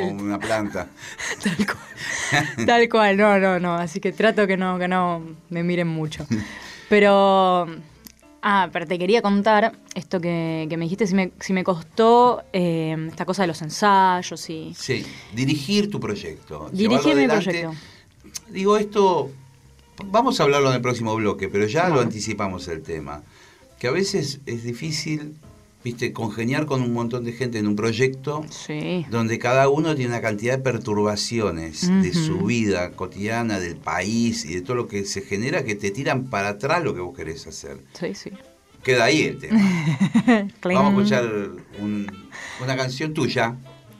como 0.00 0.22
una 0.22 0.38
planta. 0.38 0.88
Tal 2.66 2.88
cual, 2.88 3.16
no, 3.18 3.38
no, 3.38 3.60
no. 3.60 3.74
Así 3.74 4.00
que 4.00 4.12
trato 4.12 4.46
que 4.46 4.56
no, 4.56 4.78
que 4.78 4.88
no 4.88 5.22
me 5.50 5.62
miren 5.62 5.88
mucho. 5.88 6.26
Pero. 6.88 7.68
Ah, 8.42 8.70
pero 8.72 8.86
te 8.86 8.98
quería 8.98 9.20
contar 9.20 9.72
esto 9.94 10.20
que, 10.20 10.66
que 10.70 10.76
me 10.76 10.84
dijiste, 10.84 11.06
si 11.06 11.14
me, 11.14 11.32
si 11.40 11.52
me 11.52 11.62
costó 11.62 12.42
eh, 12.52 12.96
esta 13.08 13.26
cosa 13.26 13.42
de 13.42 13.48
los 13.48 13.60
ensayos 13.60 14.48
y. 14.48 14.72
Sí, 14.74 15.04
dirigir 15.34 15.90
tu 15.90 16.00
proyecto. 16.00 16.70
Dirigir 16.72 17.16
mi 17.16 17.26
proyecto. 17.26 17.72
Digo, 18.48 18.76
esto, 18.78 19.30
vamos 20.06 20.40
a 20.40 20.44
hablarlo 20.44 20.70
en 20.70 20.76
el 20.76 20.80
próximo 20.80 21.14
bloque, 21.16 21.48
pero 21.48 21.66
ya 21.66 21.88
lo 21.88 22.00
anticipamos 22.00 22.66
el 22.68 22.82
tema. 22.82 23.22
Que 23.78 23.88
a 23.88 23.90
veces 23.90 24.40
es 24.46 24.62
difícil, 24.62 25.36
viste, 25.82 26.12
congeniar 26.12 26.66
con 26.66 26.82
un 26.82 26.92
montón 26.92 27.24
de 27.24 27.32
gente 27.32 27.58
en 27.58 27.66
un 27.66 27.74
proyecto 27.76 28.44
Sí. 28.50 29.06
donde 29.10 29.38
cada 29.38 29.68
uno 29.68 29.94
tiene 29.94 30.12
una 30.12 30.20
cantidad 30.20 30.56
de 30.58 30.62
perturbaciones 30.62 31.88
de 32.02 32.12
su 32.12 32.38
vida 32.38 32.90
cotidiana, 32.92 33.58
del 33.58 33.76
país 33.76 34.44
y 34.44 34.54
de 34.54 34.60
todo 34.62 34.76
lo 34.76 34.88
que 34.88 35.04
se 35.04 35.22
genera 35.22 35.64
que 35.64 35.74
te 35.74 35.90
tiran 35.90 36.24
para 36.24 36.48
atrás 36.50 36.84
lo 36.84 36.94
que 36.94 37.00
vos 37.00 37.16
querés 37.16 37.46
hacer. 37.46 37.78
Sí, 37.98 38.14
sí. 38.14 38.30
Queda 38.82 39.04
ahí 39.04 39.22
el 39.22 39.38
tema. 39.38 39.60
Vamos 40.64 40.84
a 41.12 41.18
escuchar 41.18 41.50
un- 41.80 42.06
una 42.62 42.76
canción 42.76 43.12
tuya, 43.14 43.56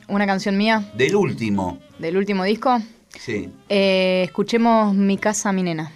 Una 0.07 0.25
canción 0.25 0.57
mía 0.57 0.91
del 0.95 1.15
último. 1.15 1.79
del 1.99 2.17
último 2.17 2.43
disco. 2.43 2.79
Sí. 3.19 3.49
Eh, 3.69 4.23
escuchemos 4.25 4.93
Mi 4.95 5.17
casa, 5.17 5.51
mi 5.51 5.63
nena. 5.63 5.91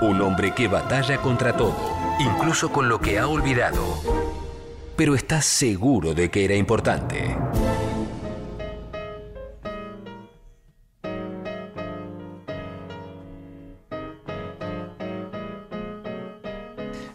Un 0.00 0.22
hombre 0.22 0.54
que 0.54 0.68
batalla 0.68 1.18
contra 1.18 1.54
todo, 1.54 1.76
incluso 2.18 2.72
con 2.72 2.88
lo 2.88 2.98
que 2.98 3.18
ha 3.18 3.28
olvidado. 3.28 3.82
Pero 4.96 5.14
está 5.14 5.42
seguro 5.42 6.14
de 6.14 6.30
que 6.30 6.44
era 6.46 6.54
importante. 6.54 7.36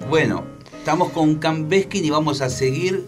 Bueno, 0.07 0.43
estamos 0.77 1.09
con 1.11 1.35
Cam 1.35 1.67
Beskin 1.67 2.05
y 2.05 2.09
vamos 2.11 2.41
a 2.41 2.49
seguir. 2.49 3.07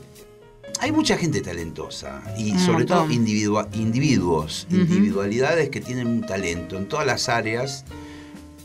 Hay 0.83 0.91
mucha 0.91 1.15
gente 1.17 1.39
talentosa 1.39 2.21
y 2.37 2.51
Un 2.51 2.59
sobre 2.59 2.83
todo 2.83 3.09
individua- 3.09 3.69
individuos, 3.73 4.67
individualidades 4.69 5.69
que 5.69 5.79
tienen 5.79 6.07
un 6.07 6.21
talento 6.25 6.77
en 6.77 6.89
todas 6.89 7.05
las 7.05 7.29
áreas, 7.29 7.85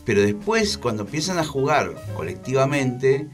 pero 0.03 0.19
después 0.21 0.77
cuando 0.77 1.03
empiezan 1.03 1.37
a 1.39 1.45
jugar 1.45 1.95
colectivamente, 2.17 3.27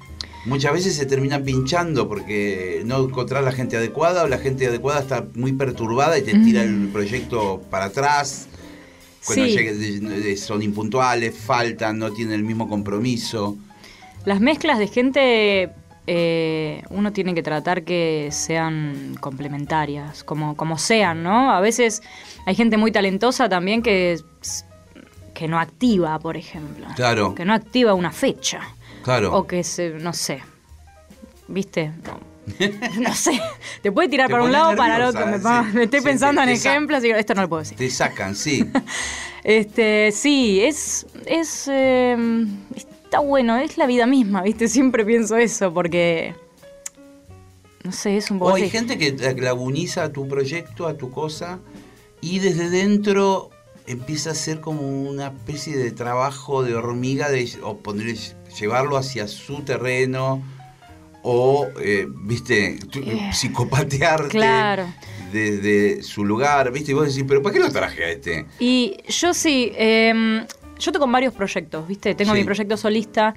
muchas 0.45 0.71
veces 0.71 0.95
se 0.95 1.07
terminan 1.07 1.43
pinchando 1.43 2.07
porque 2.07 2.83
no 2.85 3.05
encontrás 3.05 3.43
la 3.43 3.51
gente 3.53 3.75
adecuada 3.75 4.23
o 4.23 4.27
la 4.27 4.37
gente 4.37 4.67
adecuada 4.67 4.99
está 4.99 5.25
muy 5.33 5.53
perturbada 5.53 6.19
y 6.19 6.21
te 6.21 6.33
tira 6.37 6.61
el 6.61 6.89
proyecto 6.93 7.63
para 7.71 7.85
atrás. 7.85 8.45
Cuando 9.25 9.45
Sí. 9.45 9.57
llegue- 9.57 10.37
son 10.37 10.61
impuntuales, 10.61 11.33
faltan, 11.35 11.97
no 11.97 12.11
tienen 12.13 12.35
el 12.35 12.43
mismo 12.43 12.69
compromiso. 12.69 13.57
Las 14.25 14.39
mezclas 14.41 14.77
de 14.77 14.87
gente 14.87 15.71
eh, 16.07 16.83
uno 16.89 17.11
tiene 17.13 17.33
que 17.33 17.41
tratar 17.43 17.83
que 17.83 18.29
sean 18.31 19.15
complementarias, 19.19 20.23
como, 20.23 20.55
como 20.55 20.77
sean, 20.77 21.23
¿no? 21.23 21.51
A 21.51 21.59
veces 21.61 22.03
hay 22.45 22.55
gente 22.55 22.77
muy 22.77 22.91
talentosa 22.91 23.49
también 23.49 23.81
que 23.81 24.19
que 25.33 25.47
no 25.49 25.59
activa, 25.59 26.17
por 26.19 26.37
ejemplo. 26.37 26.87
Claro. 26.95 27.35
Que 27.35 27.43
no 27.43 27.53
activa 27.53 27.93
una 27.93 28.11
fecha. 28.11 28.61
Claro. 29.03 29.35
O 29.35 29.45
que 29.45 29.63
se, 29.65 29.89
no 29.89 30.13
sé. 30.13 30.41
¿Viste? 31.49 31.91
No, 33.01 33.13
sé. 33.13 33.41
Te 33.81 33.91
puede 33.91 34.07
tirar 34.07 34.27
Te 34.27 34.31
para 34.31 34.43
un 34.45 34.51
lado 34.53 34.71
o 34.71 34.75
para 34.77 34.95
el 34.95 35.01
otro. 35.03 35.25
Me, 35.27 35.37
sí. 35.37 35.43
pa- 35.43 35.63
me 35.63 35.83
estoy 35.83 35.99
Sí, 35.99 36.05
pensando 36.05 36.41
te- 36.41 36.49
en 36.51 36.53
te 36.61 36.69
ejemplos 36.69 37.03
y 37.03 37.09
esto 37.11 37.33
no 37.35 37.41
lo 37.41 37.49
puedo 37.49 37.63
decir. 37.63 37.77
Te 37.77 37.89
sacan, 37.89 38.35
sí. 38.35 38.63
Este, 39.43 40.11
sí, 40.11 40.61
es. 40.63 41.05
es 41.27 41.67
eh, 41.71 42.15
está 43.15 43.25
bueno, 43.25 43.57
es 43.57 43.77
la 43.77 43.85
vida 43.87 44.05
misma, 44.05 44.41
¿viste? 44.41 44.67
Siempre 44.67 45.05
pienso 45.05 45.37
eso, 45.37 45.73
porque. 45.73 46.35
No 47.83 47.91
sé, 47.91 48.17
es 48.17 48.29
un 48.31 48.39
poco. 48.39 48.51
O 48.51 48.55
hay 48.55 48.63
así. 48.63 48.71
gente 48.71 48.97
que 48.97 49.11
laguniza 49.41 50.03
a 50.03 50.11
tu 50.11 50.27
proyecto, 50.27 50.87
a 50.87 50.95
tu 50.97 51.11
cosa, 51.11 51.59
y 52.19 52.39
desde 52.39 52.69
dentro 52.69 53.51
empieza 53.87 54.31
a 54.31 54.35
ser 54.35 54.59
como 54.61 54.81
una 55.03 55.27
especie 55.27 55.77
de 55.77 55.91
trabajo 55.91 56.63
de 56.63 56.73
hormiga, 56.75 57.29
de, 57.29 57.47
o 57.63 57.77
ponerle, 57.77 58.17
llevarlo 58.59 58.97
hacia 58.97 59.27
su 59.27 59.61
terreno, 59.61 60.41
o, 61.21 61.67
eh, 61.81 62.07
viste, 62.09 62.79
tú- 62.91 63.03
psicopatearte 63.31 64.29
Claro. 64.29 64.87
desde 65.31 66.01
su 66.03 66.25
lugar, 66.25 66.71
viste, 66.71 66.91
y 66.91 66.95
vos 66.95 67.07
decís, 67.07 67.23
pero 67.27 67.41
¿para 67.43 67.53
qué 67.53 67.59
lo 67.59 67.71
traje 67.71 68.03
a 68.03 68.09
este? 68.09 68.45
Y 68.59 68.97
yo 69.07 69.33
sí, 69.35 69.71
eh, 69.75 70.45
yo 70.79 70.91
toco 70.91 71.05
en 71.05 71.11
varios 71.11 71.33
proyectos, 71.33 71.87
¿viste? 71.87 72.15
Tengo 72.15 72.33
Sí. 72.33 72.39
mi 72.39 72.43
proyecto 72.45 72.77
solista, 72.77 73.33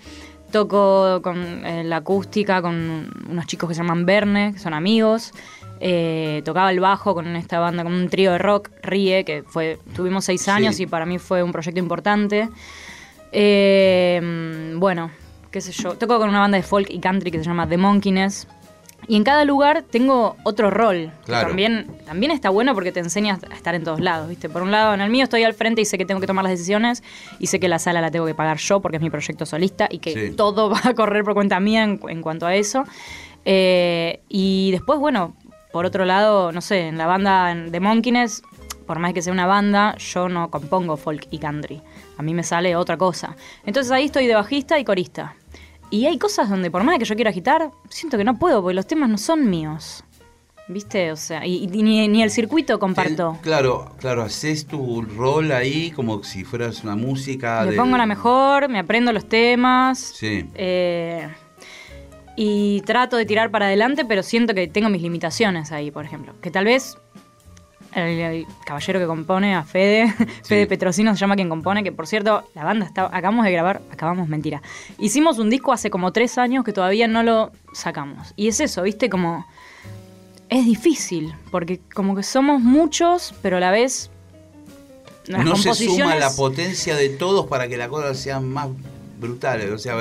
toco 0.50 1.20
con 1.22 1.64
eh, 1.66 1.84
la 1.84 1.96
acústica 1.98 2.62
con 2.62 3.10
unos 3.28 3.46
chicos 3.46 3.68
que 3.68 3.74
se 3.74 3.82
llaman 3.82 4.06
Verne, 4.06 4.52
que 4.54 4.58
son 4.58 4.74
amigos. 4.74 5.32
Eh, 5.80 6.42
tocaba 6.44 6.70
el 6.72 6.80
bajo 6.80 7.14
con 7.14 7.36
esta 7.36 7.60
banda, 7.60 7.84
con 7.84 7.92
un 7.92 8.08
trío 8.08 8.32
de 8.32 8.38
rock, 8.38 8.70
Rie, 8.82 9.24
que 9.24 9.44
fue, 9.46 9.78
tuvimos 9.94 10.24
seis 10.24 10.42
Sí. 10.42 10.50
años 10.50 10.80
y 10.80 10.86
para 10.86 11.06
mí 11.06 11.18
fue 11.18 11.42
un 11.42 11.52
proyecto 11.52 11.78
importante. 11.78 12.48
Eh, 13.30 14.74
bueno, 14.76 15.10
qué 15.50 15.60
sé 15.60 15.70
yo, 15.72 15.94
toco 15.96 16.18
con 16.18 16.28
una 16.28 16.40
banda 16.40 16.56
de 16.56 16.62
folk 16.62 16.88
y 16.90 16.98
country 16.98 17.30
que 17.30 17.38
se 17.38 17.44
llama 17.44 17.68
The 17.68 17.76
Monkeyness. 17.76 18.48
Y 19.08 19.16
en 19.16 19.24
cada 19.24 19.44
lugar 19.46 19.82
tengo 19.90 20.36
otro 20.44 20.70
rol. 20.70 21.10
que 21.20 21.26
Claro. 21.26 21.48
También, 21.48 21.86
también 22.04 22.30
está 22.30 22.50
bueno 22.50 22.74
porque 22.74 22.92
te 22.92 23.00
enseña 23.00 23.38
a 23.50 23.54
estar 23.54 23.74
en 23.74 23.82
todos 23.82 24.00
lados, 24.00 24.28
¿viste? 24.28 24.48
Por 24.50 24.60
un 24.62 24.70
lado, 24.70 24.92
en 24.92 25.00
el 25.00 25.08
mío 25.10 25.24
estoy 25.24 25.44
al 25.44 25.54
frente 25.54 25.80
y 25.80 25.86
sé 25.86 25.96
que 25.96 26.04
tengo 26.04 26.20
que 26.20 26.26
tomar 26.26 26.44
las 26.44 26.50
decisiones 26.52 27.02
y 27.38 27.46
sé 27.46 27.58
que 27.58 27.68
la 27.68 27.78
sala 27.78 28.00
la 28.02 28.10
tengo 28.10 28.26
que 28.26 28.34
pagar 28.34 28.58
yo 28.58 28.80
porque 28.80 28.98
es 28.98 29.02
mi 29.02 29.08
proyecto 29.10 29.46
solista 29.46 29.88
y 29.90 29.98
que 29.98 30.12
Sí. 30.12 30.36
todo 30.36 30.68
va 30.70 30.80
a 30.84 30.94
correr 30.94 31.24
por 31.24 31.32
cuenta 31.34 31.58
mía 31.58 31.82
en, 31.84 31.98
en 32.08 32.20
cuanto 32.22 32.46
a 32.46 32.54
eso. 32.54 32.84
Eh, 33.44 34.20
y 34.28 34.70
después, 34.72 34.98
bueno, 34.98 35.34
por 35.72 35.86
otro 35.86 36.04
lado, 36.04 36.52
no 36.52 36.60
sé, 36.60 36.88
en 36.88 36.98
la 36.98 37.06
banda 37.06 37.54
de 37.54 37.80
Monkeyness, 37.80 38.42
por 38.86 38.98
más 38.98 39.12
que 39.14 39.22
sea 39.22 39.32
una 39.32 39.46
banda, 39.46 39.96
yo 39.98 40.28
no 40.28 40.50
compongo 40.50 40.96
folk 40.96 41.26
y 41.30 41.38
country. 41.38 41.82
A 42.16 42.22
mí 42.22 42.34
me 42.34 42.42
sale 42.42 42.74
otra 42.76 42.96
cosa. 42.96 43.36
Entonces 43.64 43.92
ahí 43.92 44.06
estoy 44.06 44.26
de 44.26 44.34
bajista 44.34 44.78
y 44.78 44.84
corista. 44.84 45.34
Y 45.90 46.06
hay 46.06 46.18
cosas 46.18 46.50
donde 46.50 46.70
por 46.70 46.84
más 46.84 46.98
que 46.98 47.04
yo 47.04 47.14
quiera 47.14 47.30
agitar, 47.30 47.70
siento 47.88 48.18
que 48.18 48.24
no 48.24 48.38
puedo 48.38 48.60
porque 48.62 48.74
los 48.74 48.86
temas 48.86 49.08
no 49.08 49.18
son 49.18 49.48
míos. 49.48 50.04
¿Viste? 50.70 51.10
O 51.12 51.16
sea, 51.16 51.46
y, 51.46 51.64
y 51.64 51.82
ni, 51.82 52.06
ni 52.08 52.22
el 52.22 52.30
circuito 52.30 52.78
comparto. 52.78 53.38
Claro, 53.40 53.92
claro, 53.98 54.22
haces 54.22 54.66
tu 54.66 55.00
rol 55.00 55.50
ahí 55.52 55.90
como 55.92 56.22
si 56.22 56.44
fueras 56.44 56.84
una 56.84 56.94
música. 56.94 57.64
Le 57.64 57.70
de- 57.70 57.76
pongo 57.78 57.96
la 57.96 58.04
mejor, 58.04 58.68
me 58.68 58.78
aprendo 58.78 59.10
los 59.14 59.26
temas. 59.26 59.98
Sí. 59.98 60.44
eh, 60.54 61.26
y 62.36 62.82
trato 62.82 63.16
de 63.16 63.24
tirar 63.26 63.50
para 63.50 63.66
adelante, 63.66 64.04
pero 64.04 64.22
siento 64.22 64.54
que 64.54 64.68
tengo 64.68 64.88
mis 64.90 65.02
limitaciones 65.02 65.72
ahí, 65.72 65.90
por 65.90 66.04
ejemplo. 66.04 66.34
Que 66.40 66.50
tal 66.52 66.66
vez 66.66 66.96
el, 67.94 68.20
el 68.20 68.46
caballero 68.64 69.00
que 69.00 69.06
compone, 69.06 69.54
a 69.54 69.62
Fede, 69.64 70.12
Fede 70.44 70.66
Petrosino 70.66 71.14
se 71.14 71.20
llama 71.20 71.36
quien 71.36 71.48
compone, 71.48 71.82
que 71.82 71.92
por 71.92 72.06
cierto, 72.06 72.48
la 72.54 72.64
banda 72.64 72.86
está, 72.86 73.06
acabamos 73.06 73.44
de 73.44 73.52
grabar, 73.52 73.80
acabamos, 73.90 74.28
mentira. 74.28 74.62
Hicimos 74.98 75.38
un 75.38 75.50
disco 75.50 75.72
hace 75.72 75.90
como 75.90 76.12
tres 76.12 76.38
años 76.38 76.64
que 76.64 76.72
todavía 76.72 77.08
no 77.08 77.22
lo 77.22 77.52
sacamos. 77.72 78.32
Y 78.36 78.48
es 78.48 78.60
eso, 78.60 78.82
viste, 78.82 79.08
como... 79.08 79.46
Es 80.50 80.64
difícil, 80.64 81.34
porque 81.50 81.78
como 81.94 82.16
que 82.16 82.22
somos 82.22 82.62
muchos, 82.62 83.34
pero 83.42 83.58
a 83.58 83.60
la 83.60 83.70
vez... 83.70 84.10
las 85.26 85.44
no 85.44 85.56
se 85.56 85.74
suma 85.74 86.14
la 86.14 86.30
potencia 86.30 86.96
de 86.96 87.10
todos 87.10 87.46
para 87.46 87.68
que 87.68 87.76
la 87.76 87.90
cosa 87.90 88.14
sea 88.14 88.40
más 88.40 88.68
brutal. 89.20 89.70
O 89.74 89.78
sea, 89.78 89.96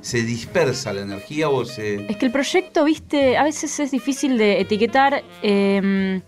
se 0.00 0.22
dispersa 0.22 0.94
la 0.94 1.02
energía 1.02 1.50
o 1.50 1.66
se. 1.66 2.06
Es 2.10 2.16
que 2.16 2.24
el 2.24 2.32
proyecto, 2.32 2.84
viste, 2.84 3.36
a 3.36 3.44
veces 3.44 3.78
es 3.78 3.90
difícil 3.90 4.38
de 4.38 4.62
etiquetar. 4.62 5.22
eh, 5.42 6.22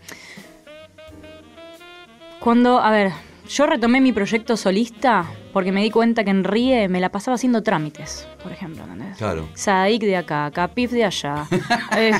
cuando, 2.42 2.80
a 2.80 2.90
ver, 2.90 3.12
yo 3.48 3.66
retomé 3.66 4.00
mi 4.00 4.12
proyecto 4.12 4.56
solista 4.56 5.24
porque 5.52 5.72
me 5.72 5.82
di 5.82 5.90
cuenta 5.90 6.24
que 6.24 6.30
en 6.30 6.44
RIE 6.44 6.88
me 6.88 7.00
la 7.00 7.10
pasaba 7.10 7.34
haciendo 7.34 7.62
trámites, 7.62 8.26
por 8.42 8.52
ejemplo, 8.52 8.82
¿entendés? 8.84 9.16
Claro. 9.18 9.48
Sadik 9.54 10.02
de 10.02 10.16
acá, 10.16 10.50
Capif 10.52 10.90
de 10.92 11.04
allá, 11.04 11.46
eh, 11.96 12.12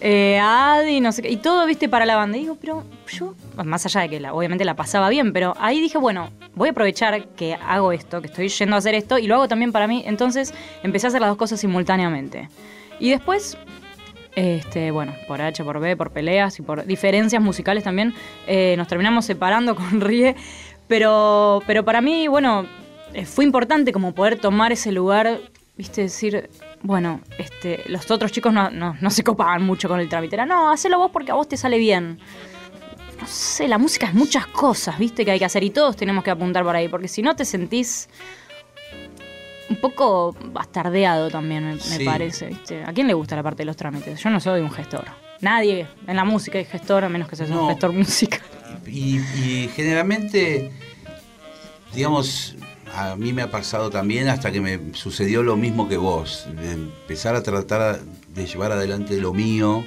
eh, 0.00 0.38
Adi, 0.42 1.00
no 1.00 1.12
sé 1.12 1.22
qué, 1.22 1.30
y 1.30 1.36
todo, 1.36 1.64
viste, 1.66 1.88
para 1.88 2.04
la 2.06 2.16
banda. 2.16 2.36
Y 2.36 2.40
digo, 2.40 2.56
pero 2.60 2.82
yo, 3.06 3.34
más 3.64 3.86
allá 3.86 4.00
de 4.02 4.08
que 4.08 4.20
la- 4.20 4.34
obviamente 4.34 4.64
la 4.64 4.74
pasaba 4.74 5.08
bien, 5.08 5.32
pero 5.32 5.54
ahí 5.60 5.80
dije, 5.80 5.98
bueno, 5.98 6.30
voy 6.54 6.68
a 6.68 6.72
aprovechar 6.72 7.28
que 7.28 7.54
hago 7.54 7.92
esto, 7.92 8.20
que 8.20 8.26
estoy 8.26 8.48
yendo 8.48 8.74
a 8.74 8.80
hacer 8.80 8.94
esto, 8.96 9.18
y 9.18 9.26
lo 9.28 9.36
hago 9.36 9.48
también 9.48 9.70
para 9.70 9.86
mí. 9.86 10.02
Entonces 10.06 10.52
empecé 10.82 11.06
a 11.06 11.08
hacer 11.08 11.20
las 11.20 11.30
dos 11.30 11.38
cosas 11.38 11.60
simultáneamente. 11.60 12.48
Y 12.98 13.10
después, 13.10 13.56
este, 14.34 14.90
bueno, 14.90 15.14
por 15.28 15.42
H, 15.42 15.62
por 15.64 15.80
B, 15.80 15.96
por 15.96 16.10
peleas 16.10 16.58
y 16.58 16.62
por 16.62 16.84
diferencias 16.84 17.42
musicales 17.42 17.84
también, 17.84 18.14
eh, 18.46 18.74
nos 18.76 18.88
terminamos 18.88 19.24
separando 19.24 19.74
con 19.76 20.00
Rie. 20.00 20.36
Pero, 20.88 21.62
pero 21.66 21.84
para 21.84 22.00
mí, 22.00 22.28
bueno, 22.28 22.66
eh, 23.14 23.24
fue 23.24 23.44
importante 23.44 23.92
como 23.92 24.14
poder 24.14 24.38
tomar 24.38 24.72
ese 24.72 24.92
lugar, 24.92 25.40
viste, 25.76 26.02
decir, 26.02 26.50
bueno, 26.82 27.20
este, 27.38 27.82
los 27.86 28.10
otros 28.10 28.32
chicos 28.32 28.52
no, 28.52 28.70
no, 28.70 28.96
no 29.00 29.10
se 29.10 29.22
copaban 29.22 29.62
mucho 29.62 29.88
con 29.88 30.00
el 30.00 30.08
trámite. 30.08 30.36
Era, 30.36 30.46
no, 30.46 30.70
hacelo 30.70 30.98
vos 30.98 31.10
porque 31.12 31.30
a 31.30 31.34
vos 31.34 31.48
te 31.48 31.56
sale 31.56 31.78
bien. 31.78 32.18
No 33.20 33.26
sé, 33.26 33.68
la 33.68 33.78
música 33.78 34.06
es 34.06 34.14
muchas 34.14 34.46
cosas, 34.48 34.98
viste, 34.98 35.24
que 35.24 35.30
hay 35.30 35.38
que 35.38 35.44
hacer 35.44 35.62
y 35.62 35.70
todos 35.70 35.96
tenemos 35.96 36.24
que 36.24 36.30
apuntar 36.30 36.64
por 36.64 36.74
ahí, 36.74 36.88
porque 36.88 37.06
si 37.06 37.22
no 37.22 37.36
te 37.36 37.44
sentís 37.44 38.08
un 39.70 39.76
poco 39.76 40.34
bastardeado 40.52 41.30
también, 41.30 41.78
me, 41.90 42.04
parece, 42.04 42.46
viste. 42.46 42.84
¿A 42.84 42.92
quién 42.92 43.06
le 43.06 43.14
gusta 43.14 43.36
la 43.36 43.42
parte 43.42 43.62
de 43.62 43.66
los 43.66 43.76
trámites? 43.76 44.22
Yo 44.22 44.30
no 44.30 44.40
soy 44.40 44.60
un 44.60 44.70
gestor. 44.70 45.04
Nadie 45.40 45.86
en 46.06 46.16
la 46.16 46.24
música 46.24 46.58
es 46.58 46.68
gestor, 46.68 47.04
a 47.04 47.08
menos 47.08 47.28
que 47.28 47.36
seas 47.36 47.50
No. 47.50 47.62
un 47.64 47.68
gestor 47.70 47.92
musical. 47.92 48.40
Y, 48.86 49.18
y 49.18 49.70
generalmente, 49.74 50.70
digamos, 51.94 52.56
a 52.94 53.16
mí 53.16 53.32
me 53.32 53.42
ha 53.42 53.50
pasado 53.50 53.90
también 53.90 54.28
hasta 54.28 54.52
que 54.52 54.60
me 54.60 54.94
sucedió 54.94 55.42
lo 55.42 55.56
mismo 55.56 55.88
que 55.88 55.96
vos, 55.96 56.46
de 56.60 56.72
empezar 56.72 57.34
a 57.34 57.42
tratar 57.42 58.00
de 58.34 58.46
llevar 58.46 58.72
adelante 58.72 59.16
lo 59.18 59.32
mío 59.32 59.84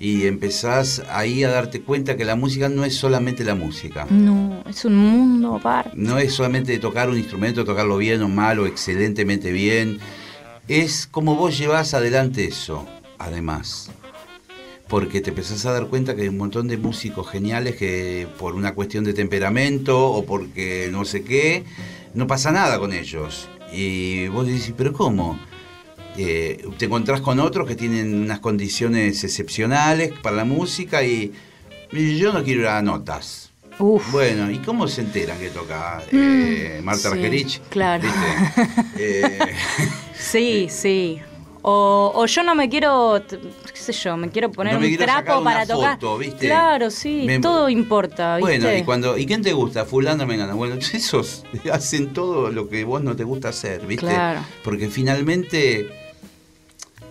y 0.00 0.26
empezás 0.26 1.02
ahí 1.10 1.44
a 1.44 1.50
darte 1.50 1.82
cuenta 1.82 2.16
que 2.16 2.24
la 2.24 2.34
música 2.34 2.70
no 2.70 2.86
es 2.86 2.96
solamente 2.96 3.44
la 3.44 3.54
música. 3.54 4.06
No, 4.08 4.64
es 4.66 4.86
un 4.86 4.96
mundo 4.96 5.56
aparte. 5.56 5.90
No 5.94 6.18
es 6.18 6.32
solamente 6.32 6.76
tocar 6.78 7.10
un 7.10 7.18
instrumento, 7.18 7.66
tocarlo 7.66 7.98
bien 7.98 8.22
o 8.22 8.28
mal 8.28 8.58
o 8.60 8.66
excelentemente 8.66 9.52
bien. 9.52 9.98
Es 10.68 11.06
como 11.06 11.36
vos 11.36 11.58
llevas 11.58 11.92
adelante 11.92 12.46
eso, 12.46 12.88
además. 13.18 13.90
Porque 14.88 15.20
te 15.20 15.30
empezás 15.30 15.66
a 15.66 15.72
dar 15.72 15.86
cuenta 15.88 16.16
que 16.16 16.22
hay 16.22 16.28
un 16.28 16.38
montón 16.38 16.66
de 16.66 16.78
músicos 16.78 17.28
geniales 17.28 17.76
que 17.76 18.26
por 18.38 18.54
una 18.54 18.74
cuestión 18.74 19.04
de 19.04 19.12
temperamento 19.12 20.10
o 20.10 20.24
porque 20.24 20.88
no 20.90 21.04
sé 21.04 21.24
qué, 21.24 21.64
no 22.14 22.26
pasa 22.26 22.52
nada 22.52 22.78
con 22.78 22.94
ellos. 22.94 23.50
Y 23.70 24.28
vos 24.28 24.46
decís, 24.46 24.72
pero 24.74 24.94
¿cómo? 24.94 25.38
Eh, 26.16 26.64
te 26.78 26.86
encontrás 26.86 27.20
con 27.20 27.38
otros 27.40 27.66
que 27.66 27.74
tienen 27.76 28.14
unas 28.22 28.40
condiciones 28.40 29.22
excepcionales 29.24 30.12
para 30.22 30.36
la 30.36 30.44
música 30.44 31.02
y, 31.02 31.32
y 31.92 32.18
yo 32.18 32.32
no 32.32 32.42
quiero 32.44 32.60
ir 32.62 32.66
a 32.66 32.82
notas. 32.82 33.50
Uf. 33.78 34.10
Bueno, 34.12 34.50
¿y 34.50 34.58
cómo 34.58 34.86
se 34.88 35.00
enteran 35.00 35.38
que 35.38 35.48
toca 35.48 36.02
eh, 36.12 36.80
Marta 36.84 37.08
Mm, 37.08 37.12
sí, 37.12 37.16
Argerich? 37.18 37.60
claro. 37.70 38.02
¿Viste? 38.02 38.82
Eh, 38.98 39.38
Sí, 40.18 40.66
sí. 40.68 41.18
O, 41.62 42.12
o 42.14 42.26
yo 42.26 42.42
no 42.42 42.54
me 42.54 42.68
quiero, 42.70 43.22
qué 43.28 43.78
sé 43.80 43.92
yo, 43.92 44.16
me 44.16 44.30
quiero 44.30 44.50
poner 44.50 44.72
No 44.74 44.80
me 44.80 44.86
un 44.86 44.90
quiero 44.96 45.04
sacar 45.06 45.24
trapo 45.24 45.40
una 45.42 45.50
para 45.52 45.66
tocar. 45.66 45.94
foto, 45.94 46.16
¿viste? 46.18 46.46
Claro, 46.46 46.90
sí, 46.90 47.24
Me- 47.26 47.38
todo 47.38 47.68
importa, 47.68 48.36
¿viste? 48.36 48.58
bueno, 48.60 48.76
y 48.78 48.82
cuando 48.82 49.18
¿y 49.18 49.26
quién 49.26 49.42
te 49.42 49.52
gusta? 49.52 49.84
Fulano 49.84 50.26
me 50.26 50.36
gana. 50.38 50.54
Bueno, 50.54 50.76
esos 50.92 51.44
hacen 51.70 52.12
todo 52.14 52.50
lo 52.50 52.68
que 52.68 52.84
vos 52.84 53.02
no 53.02 53.14
te 53.16 53.24
gusta 53.24 53.48
hacer, 53.50 53.86
¿viste? 53.86 54.06
Claro. 54.06 54.40
Porque 54.64 54.88
finalmente 54.88 55.88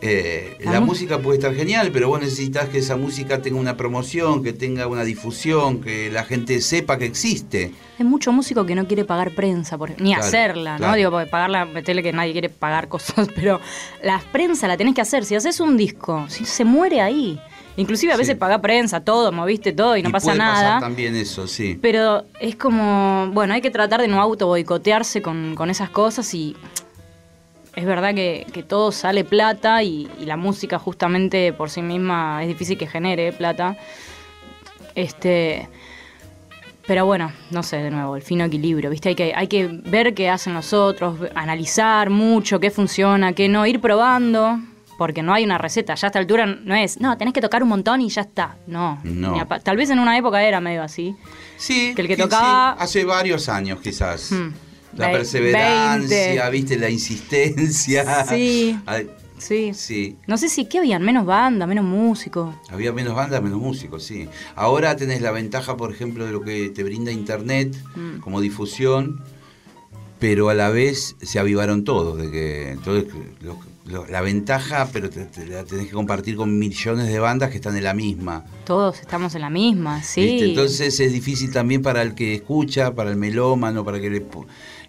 eh, 0.02 0.58
La 0.62 0.80
música 0.80 1.20
puede 1.20 1.38
estar 1.40 1.54
genial, 1.54 1.90
pero 1.92 2.08
vos 2.10 2.20
necesitas 2.20 2.70
que 2.70 2.78
esa 2.80 2.96
música 2.96 3.42
tenga 3.42 3.60
una 3.60 3.76
promoción, 3.78 4.44
que 4.44 4.54
tenga 4.54 4.88
una 4.88 5.04
difusión, 5.04 5.82
que 5.82 6.10
la 6.12 6.24
gente 6.24 6.62
sepa 6.62 6.98
que 6.98 7.06
existe. 7.06 7.72
Hay 8.00 8.06
mucho 8.06 8.32
músico 8.32 8.66
que 8.66 8.76
no 8.76 8.88
quiere 8.88 9.04
pagar 9.06 9.36
prensa, 9.36 9.78
por, 9.78 9.90
ni 10.02 10.12
Claro, 10.14 10.24
hacerla, 10.24 10.72
¿no? 10.74 10.78
claro. 10.80 10.96
Digo, 10.96 11.12
porque 11.12 11.30
pagarla, 11.30 11.66
meterle 11.66 12.02
que 12.04 12.14
nadie 12.14 12.32
quiere 12.32 12.50
pagar 12.50 12.88
cosas, 12.88 13.28
pero 13.36 13.60
la 14.04 14.22
prensa 14.32 14.68
la 14.68 14.78
tenés 14.78 14.96
que 14.96 15.02
hacer. 15.02 15.26
Si 15.26 15.36
haces 15.36 15.60
un 15.60 15.76
disco, 15.78 16.26
si 16.30 16.46
se 16.46 16.64
muere 16.66 17.02
ahí. 17.02 17.40
Inclusive 17.78 18.12
a 18.12 18.18
veces 18.18 18.34
Sí. 18.34 18.40
paga 18.40 18.60
prensa, 18.62 19.00
todo, 19.06 19.32
moviste 19.32 19.72
todo 19.72 19.96
y 19.96 20.02
no 20.04 20.12
pasa 20.12 20.28
puede 20.28 20.40
pasar 20.40 20.64
nada. 20.64 20.80
también 20.82 21.16
eso, 21.16 21.48
sí. 21.48 21.80
Pero 21.82 22.26
es 22.42 22.58
como, 22.58 23.30
bueno, 23.32 23.54
hay 23.54 23.62
que 23.62 23.72
tratar 23.72 24.02
de 24.02 24.08
no 24.10 24.20
auto 24.22 24.48
boicotearse 24.48 25.22
con, 25.22 25.56
con 25.56 25.70
esas 25.70 25.90
cosas 25.90 26.34
y 26.34 26.58
es 27.80 27.86
verdad 27.86 28.14
que, 28.14 28.46
que 28.54 28.62
todo 28.64 28.92
sale 28.92 29.24
plata 29.24 29.82
y, 29.84 30.10
y 30.20 30.26
la 30.26 30.38
música 30.38 30.78
justamente 30.80 31.54
por 31.54 31.70
sí 31.70 31.82
misma 31.82 32.42
es 32.44 32.48
difícil 32.50 32.78
que 32.78 32.88
genere 32.88 33.32
plata. 33.34 33.78
Este, 34.96 35.68
pero 36.88 37.06
bueno, 37.06 37.32
no 37.52 37.64
sé, 37.64 37.78
de 37.78 37.92
nuevo, 37.92 38.16
el 38.16 38.22
fino 38.22 38.44
equilibrio, 38.46 38.90
¿viste? 38.90 39.10
Hay 39.10 39.16
que, 39.16 39.34
hay 39.36 39.48
que 39.48 39.68
ver 39.68 40.14
qué 40.14 40.30
hacen 40.30 40.54
los 40.54 40.74
otros, 40.74 41.18
analizar 41.36 42.10
mucho 42.10 42.60
qué 42.60 42.72
funciona, 42.72 43.34
qué 43.34 43.48
no, 43.48 43.66
ir 43.66 43.80
probando, 43.80 44.60
porque 44.98 45.22
no 45.24 45.34
hay 45.34 45.46
una 45.46 45.58
receta. 45.58 45.96
Ya 45.96 46.08
a 46.08 46.10
esta 46.10 46.20
altura 46.20 46.46
no 46.46 46.76
es, 46.76 47.00
no, 47.00 47.18
tenés 47.18 47.34
que 47.34 47.42
tocar 47.42 47.64
un 47.64 47.70
montón 47.70 48.02
y 48.02 48.10
ya 48.10 48.22
está. 48.22 48.58
No. 48.68 49.00
No. 49.04 49.46
Tal 49.64 49.78
vez 49.78 49.90
en 49.92 50.00
una 50.00 50.18
época 50.18 50.44
era 50.44 50.60
medio 50.60 50.84
así. 50.84 51.16
Sí, 51.58 51.94
Que 51.96 52.02
el 52.02 52.08
que 52.08 52.16
sí, 52.16 52.22
tocaba- 52.24 52.72
hace 52.72 53.06
varios 53.06 53.48
años 53.50 53.80
quizás. 53.82 54.32
Hmm. 54.32 54.50
La 54.96 55.08
Ve- 55.08 55.14
perseverancia, 55.14 56.50
20. 56.50 56.50
viste, 56.52 56.78
la 56.78 56.90
insistencia. 56.90 58.26
Sí. 58.26 58.78
Ay, 58.86 59.10
Sí. 59.38 59.72
sí. 59.74 60.18
No 60.28 60.38
sé 60.38 60.50
si, 60.50 60.66
¿qué 60.66 60.80
habían? 60.80 61.02
Menos 61.02 61.26
banda, 61.26 61.66
menos 61.66 61.86
músicos. 61.86 62.54
Había 62.70 62.92
menos 62.92 63.16
bandas, 63.16 63.42
menos 63.42 63.60
músicos, 63.62 64.04
sí. 64.04 64.28
Ahora 64.56 64.98
tenés 64.98 65.22
la 65.22 65.32
ventaja, 65.32 65.78
por 65.78 65.94
ejemplo, 65.94 66.26
de 66.26 66.34
lo 66.34 66.42
que 66.42 66.70
te 66.72 66.84
brinda 66.84 67.10
Internet 67.14 67.74
Mm. 67.96 68.20
como 68.20 68.42
difusión, 68.42 69.22
pero 70.20 70.50
a 70.50 70.54
la 70.54 70.70
vez 70.70 71.16
se 71.22 71.40
avivaron 71.40 71.86
todos. 71.86 72.18
De 72.18 72.30
que, 72.30 72.72
entonces, 72.72 73.06
lo- 73.40 73.58
lo- 73.86 74.06
la 74.08 74.20
ventaja, 74.20 74.90
pero 74.92 75.10
te, 75.10 75.24
te 75.24 75.48
la 75.48 75.64
tenés 75.64 75.88
que 75.88 75.94
compartir 75.94 76.36
con 76.36 76.60
millones 76.60 77.08
de 77.08 77.20
bandas 77.20 77.50
que 77.50 77.56
están 77.56 77.78
en 77.78 77.86
la 77.86 77.94
misma. 77.94 78.44
Todos 78.66 79.00
estamos 79.00 79.34
en 79.36 79.42
la 79.42 79.50
misma, 79.50 80.04
sí. 80.04 80.22
¿viste? 80.26 80.46
Entonces 80.50 81.00
es 81.00 81.14
difícil 81.14 81.54
también 81.54 81.82
para 81.82 82.02
el 82.02 82.14
que 82.14 82.36
escucha, 82.36 82.94
para 82.94 83.10
el 83.10 83.16
melómano, 83.16 83.86
para 83.86 84.02
que 84.02 84.10
le 84.10 84.22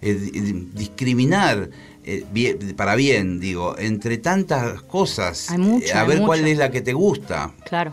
eh, 0.03 0.15
di- 0.15 0.69
discriminar 0.75 1.69
eh, 2.05 2.25
bien- 2.33 2.75
para 2.77 2.95
bien, 2.95 3.41
digo, 3.41 3.77
entre 3.79 4.17
tantas 4.19 4.83
cosas, 4.83 5.51
Hay 5.51 5.59
mucho, 5.59 5.87
eh, 5.87 5.93
a 5.93 6.01
hay 6.03 6.09
ver 6.09 6.19
cuál 6.23 6.41
mucho. 6.41 6.53
es 6.53 6.59
la 6.59 6.71
que 6.71 6.81
te 6.81 6.93
gusta. 6.95 7.53
Claro. 7.65 7.93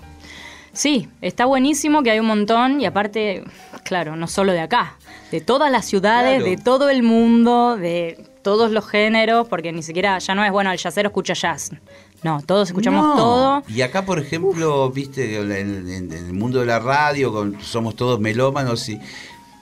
Sí, 0.74 1.10
está 1.22 1.45
buenísimo 1.45 2.03
que 2.03 2.12
hay 2.12 2.20
un 2.20 2.28
montón 2.28 2.80
y 2.80 2.86
aparte, 2.86 3.43
claro, 3.84 4.16
no 4.16 4.28
solo 4.28 4.51
de 4.53 4.60
acá, 4.62 4.95
de 5.32 5.41
todas 5.41 5.72
las 5.72 5.86
ciudades, 5.86 6.38
Claro. 6.43 6.49
de 6.51 6.58
todo 6.64 6.89
el 6.89 7.03
mundo, 7.03 7.76
de 7.78 8.24
todos 8.43 8.72
los 8.72 8.88
géneros, 8.88 9.47
porque 9.49 9.74
ni 9.74 9.84
siquiera 9.84 10.18
ya 10.20 10.36
no 10.36 10.45
es 10.45 10.51
bueno, 10.51 10.72
el 10.72 10.78
jazzero 10.78 11.10
escucha 11.10 11.34
jazz. 11.34 11.72
No, 12.24 12.41
todos 12.45 12.70
escuchamos 12.70 13.03
No. 13.05 13.16
todo. 13.16 13.64
Y 13.68 13.82
acá, 13.82 14.05
por 14.05 14.20
ejemplo, 14.20 14.89
viste, 14.89 15.38
en, 15.39 15.51
en- 15.51 15.91
en 15.91 16.12
el 16.14 16.34
mundo 16.34 16.60
de 16.60 16.66
la 16.66 16.80
radio, 16.80 17.32
con- 17.34 17.60
somos 17.62 17.95
todos 17.95 18.20
melómanos 18.20 18.88
y, 18.89 18.99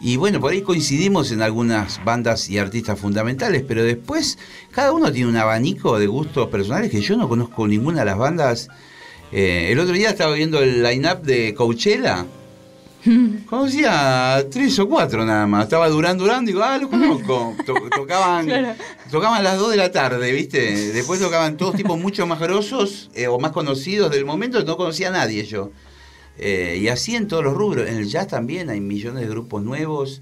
y 0.08 0.18
bueno, 0.18 0.39
por 0.39 0.51
ahí 0.51 0.62
coincidimos 0.62 1.32
en 1.32 1.41
algunas 1.41 2.03
bandas 2.06 2.47
y 2.49 2.60
artistas 2.60 2.99
fundamentales, 2.99 3.64
pero 3.68 3.84
después 3.84 4.38
cada 4.72 4.91
uno 4.91 5.12
tiene 5.12 5.30
un 5.30 5.36
abanico 5.38 5.97
de 5.97 6.06
gustos 6.08 6.47
personales 6.49 6.91
que 6.91 7.01
yo 7.01 7.18
no 7.18 7.28
conozco 7.28 7.68
ninguna 7.68 7.99
de 8.01 8.06
las 8.06 8.18
bandas. 8.18 8.68
Eh, 9.32 9.70
el 9.72 9.80
otro 9.80 9.93
día 9.93 10.10
estaba 10.12 10.34
viendo 10.36 10.62
el 10.62 10.84
line-up 10.84 11.22
de 11.24 11.53
Coachella. 11.56 12.26
Conocía 13.49 14.36
a 14.36 14.49
tres 14.49 14.78
o 14.80 14.88
cuatro 14.88 15.26
nada 15.26 15.45
más. 15.47 15.64
Estaba 15.66 15.89
Durán 15.89 16.18
Durán, 16.18 16.45
digo, 16.45 16.64
ah, 16.64 16.78
lo 16.78 16.89
conozco. 16.89 17.56
To- 17.66 17.74
tocaban, 17.95 18.47
tocaban 19.12 19.39
a 19.39 19.43
las 19.43 19.58
2 19.58 19.72
de 19.72 19.78
la 19.78 19.91
tarde, 19.91 20.32
¿viste? 20.32 20.91
Después 20.93 21.20
tocaban 21.20 21.58
todos 21.58 21.76
tipos 21.76 21.99
mucho 21.99 22.26
más 22.26 22.39
grosos 22.39 23.10
eh, 23.14 23.28
o 23.28 23.39
más 23.39 23.51
conocidos 23.51 24.12
del 24.12 24.26
momento, 24.26 24.64
no 24.64 24.78
conocía 24.78 25.10
a 25.10 25.12
nadie 25.12 25.45
yo. 25.45 25.72
Eh, 26.38 26.78
y 26.82 26.88
así 26.90 27.16
en 27.16 27.28
todos 27.28 27.44
los 27.44 27.54
rubros. 27.54 27.88
En 27.90 27.98
el 27.98 28.08
jazz 28.08 28.28
también 28.28 28.70
hay 28.70 28.82
millones 28.82 29.22
de 29.22 29.30
grupos 29.30 29.64
nuevos. 29.64 30.22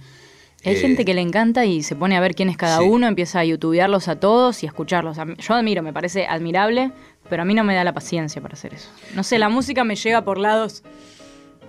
Hay 0.65 0.75
Eh, 0.75 0.79
gente 0.79 1.03
que 1.05 1.13
le 1.13 1.21
encanta 1.21 1.65
y 1.65 1.83
se 1.83 1.95
pone 1.95 2.15
a 2.15 2.19
ver 2.21 2.35
quién 2.35 2.49
es 2.49 2.55
cada 2.57 2.77
sí. 2.79 2.85
uno, 2.87 3.07
empieza 3.07 3.39
a 3.39 3.45
youtubearlos 3.45 4.07
a 4.07 4.17
todos 4.19 4.63
y 4.63 4.65
a 4.65 4.69
escucharlos. 4.69 5.17
Yo 5.17 5.53
admiro, 5.55 5.81
me 5.83 5.91
parece 5.91 6.25
admirable, 6.25 6.91
pero 7.29 7.41
a 7.41 7.45
mí 7.45 7.53
no 7.53 7.63
me 7.63 7.75
da 7.75 7.83
la 7.83 7.93
paciencia 7.93 8.41
para 8.41 8.53
hacer 8.53 8.73
eso. 8.73 8.89
No 9.15 9.23
sé, 9.23 9.39
la 9.39 9.49
música 9.49 9.83
me 9.83 9.95
llega 9.95 10.23
por 10.23 10.37
lados. 10.37 10.83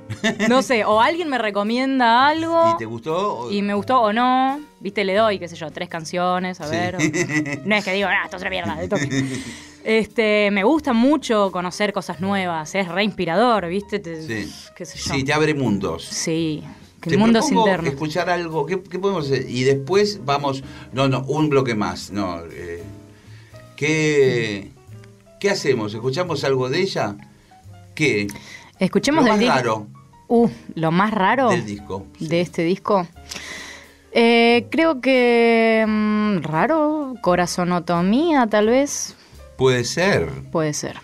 No 0.49 0.63
sé, 0.63 0.85
o 0.85 1.01
alguien 1.01 1.29
me 1.29 1.39
recomienda 1.39 2.27
algo 2.29 2.73
¿Y 2.75 2.79
te 2.79 2.85
gustó? 2.85 3.39
O- 3.41 3.51
y 3.51 3.63
me 3.63 3.75
gustó 3.75 4.01
o 4.01 4.13
no, 4.13 4.61
viste, 4.81 5.05
le 5.05 5.15
doy, 5.15 5.39
qué 5.39 5.49
sé 5.49 5.57
yo, 5.57 5.71
tres 5.71 5.89
canciones, 5.89 6.61
a 6.61 6.65
Sí. 6.67 6.71
ver. 6.73 6.97
o- 6.97 6.99
no 7.65 7.75
es 7.77 7.85
que 7.85 7.93
digo, 7.93 8.09
ah, 8.11 8.23
esto 8.25 8.37
es 8.37 8.43
una 8.43 8.51
mierda, 8.51 8.77
de 8.77 8.89
toque. 8.89 9.09
Este, 9.85 10.51
me 10.51 10.65
gusta 10.65 10.95
mucho 10.95 11.53
conocer 11.53 11.93
cosas 11.93 12.19
nuevas, 12.21 12.75
es 12.75 12.89
re 12.89 13.05
inspirador, 13.05 13.67
viste, 13.69 13.99
Te- 13.99 14.23
Sí. 14.47 14.51
qué 14.75 14.87
sé 14.87 14.97
yo. 14.99 15.13
Sí, 15.15 15.25
te 15.25 15.33
abre 15.35 15.53
mundos. 15.53 16.05
Sí, 16.05 16.63
que 17.03 17.11
Te 17.11 17.17
el 17.17 17.21
mundo 17.21 17.39
es 17.41 17.45
propongo 17.45 17.67
interno. 17.69 17.91
escuchar 17.91 18.31
algo. 18.31 18.65
¿Qué, 18.65 18.83
qué 18.83 18.99
podemos 18.99 19.27
hacer? 19.27 19.45
Y 19.47 19.65
después 19.65 20.21
vamos. 20.25 20.65
No, 20.95 21.07
no, 21.09 21.21
un 21.27 21.51
bloque 21.51 21.75
más. 21.75 22.11
No. 22.11 22.41
eh, 22.51 22.83
¿qué, 23.77 24.71
¿Qué 25.39 25.51
hacemos? 25.51 25.93
¿Escuchamos 25.93 26.43
algo 26.45 26.71
de 26.71 26.81
ella? 26.81 27.17
¿Qué? 27.95 28.27
Escuchemos 28.79 29.25
Lo 29.25 29.31
del 29.31 29.33
más 29.33 29.41
disco. 29.41 29.55
raro 29.57 29.87
Uh, 30.27 30.49
lo 30.75 30.91
más 30.91 31.13
raro 31.13 31.51
del 31.51 31.67
disco. 31.67 32.07
de 32.19 32.41
este 32.41 32.63
disco. 32.63 33.07
Eh, 34.13 34.67
creo 34.71 35.01
que 35.03 35.85
mm, 35.87 36.39
raro, 36.43 37.15
corazonotomía 37.21 38.47
tal 38.47 38.69
vez, 38.69 39.15
Puede 39.59 39.85
ser. 39.85 40.29
puede 40.51 40.73
ser. 40.73 40.97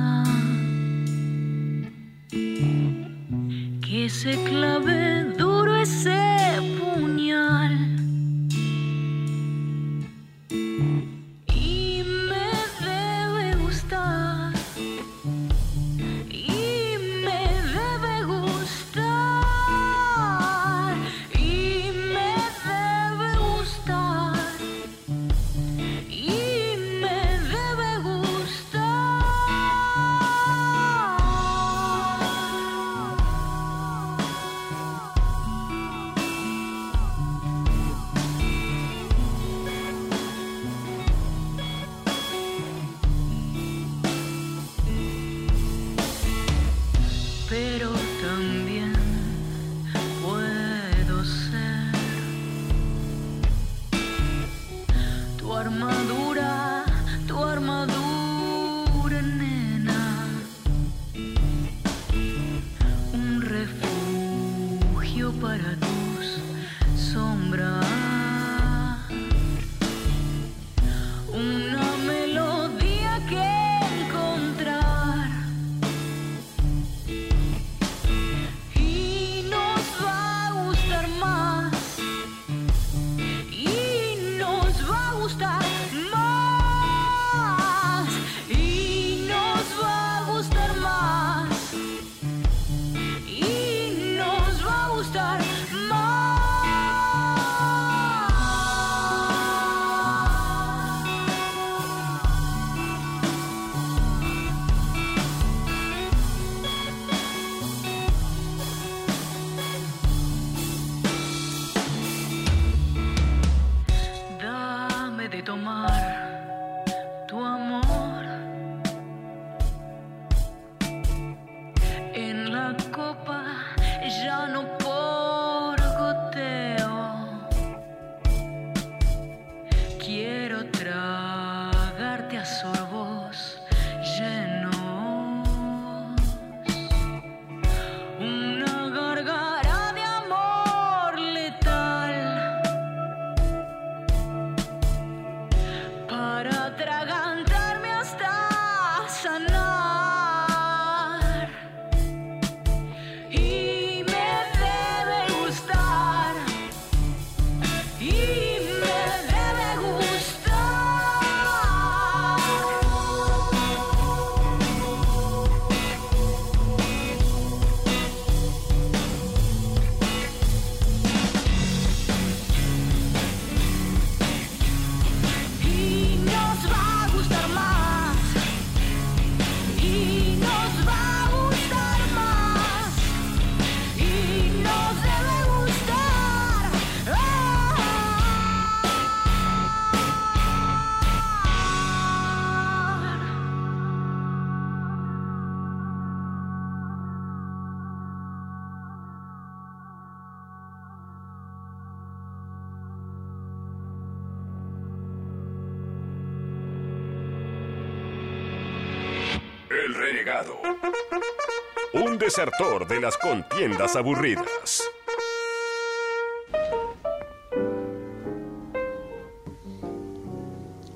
Desertor 212.30 212.88
de 212.88 213.02
las 213.02 213.18
contiendas 213.18 213.96
aburridas. 213.96 214.84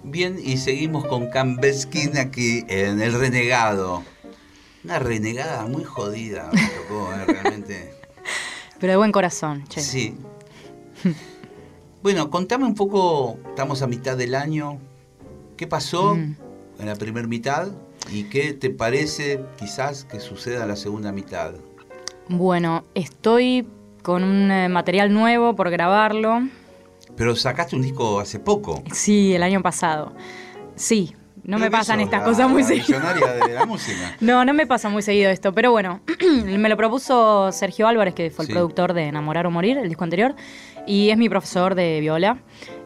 Bien, 0.04 0.38
y 0.44 0.58
seguimos 0.58 1.06
con 1.06 1.28
Cambeskin 1.30 2.18
aquí 2.18 2.64
en 2.68 3.02
El 3.02 3.14
Renegado. 3.14 4.04
Una 4.84 5.00
renegada 5.00 5.66
muy 5.66 5.84
jodida 5.86 6.50
me 6.52 6.62
tocó, 6.68 7.10
¿eh? 7.14 7.26
realmente. 7.26 7.94
Pero 8.80 8.92
de 8.92 8.98
buen 8.98 9.12
corazón, 9.14 9.64
che. 9.70 9.82
Sí. 9.82 10.16
Bueno, 12.02 12.30
contame 12.30 12.66
un 12.66 12.76
poco, 12.76 13.40
estamos 13.48 13.82
a 13.82 13.88
mitad 13.88 14.18
del 14.18 14.36
año. 14.36 14.78
¿Qué 15.56 15.68
pasó 15.68 16.16
Mm. 16.16 16.36
en 16.80 16.86
la 16.86 16.96
primera 16.96 17.28
mitad 17.28 17.70
y 18.12 18.26
qué 18.26 18.54
te 18.54 18.70
parece 18.70 19.40
quizás 19.58 20.04
que 20.06 20.20
suceda 20.20 20.66
la 20.66 20.76
segunda 20.76 21.12
mitad? 21.12 21.54
Bueno, 22.30 22.84
estoy 22.96 23.68
con 24.02 24.24
un 24.24 24.52
eh, 24.52 24.70
material 24.70 25.14
nuevo 25.14 25.56
por 25.56 25.70
grabarlo. 25.70 26.42
Pero 27.16 27.36
sacaste 27.36 27.76
un 27.76 27.82
disco 27.82 28.20
hace 28.20 28.40
poco. 28.40 28.84
Sí, 28.92 29.34
el 29.36 29.44
año 29.44 29.62
pasado. 29.62 30.14
Sí, 30.76 31.14
no 31.44 31.60
me 31.60 31.70
pasan 31.70 32.00
estas 32.00 32.22
la- 32.22 32.26
cosas 32.26 32.50
muy 32.50 32.64
seguido. 32.64 33.00
de 33.48 33.54
la 33.54 33.66
música. 33.68 34.16
No, 34.20 34.44
no 34.46 34.54
me 34.54 34.66
pasa 34.66 34.90
muy 34.90 35.02
seguido 35.02 35.30
esto, 35.30 35.54
pero 35.54 35.72
bueno, 35.72 36.02
me 36.46 36.70
lo 36.70 36.78
propuso 36.78 37.52
Sergio 37.52 37.88
Álvarez, 37.88 38.14
que 38.16 38.32
fue 38.32 38.44
el 38.44 38.48
Sí. 38.48 38.54
productor 38.54 38.94
de 38.94 39.04
Enamorar 39.08 39.46
o 39.46 39.52
Morir, 39.52 39.78
el 39.78 39.90
disco 39.90 40.04
anterior, 40.04 40.34
y 40.88 41.10
es 41.10 41.18
mi 41.18 41.30
profesor 41.30 41.76
de 41.76 42.00
viola. 42.00 42.38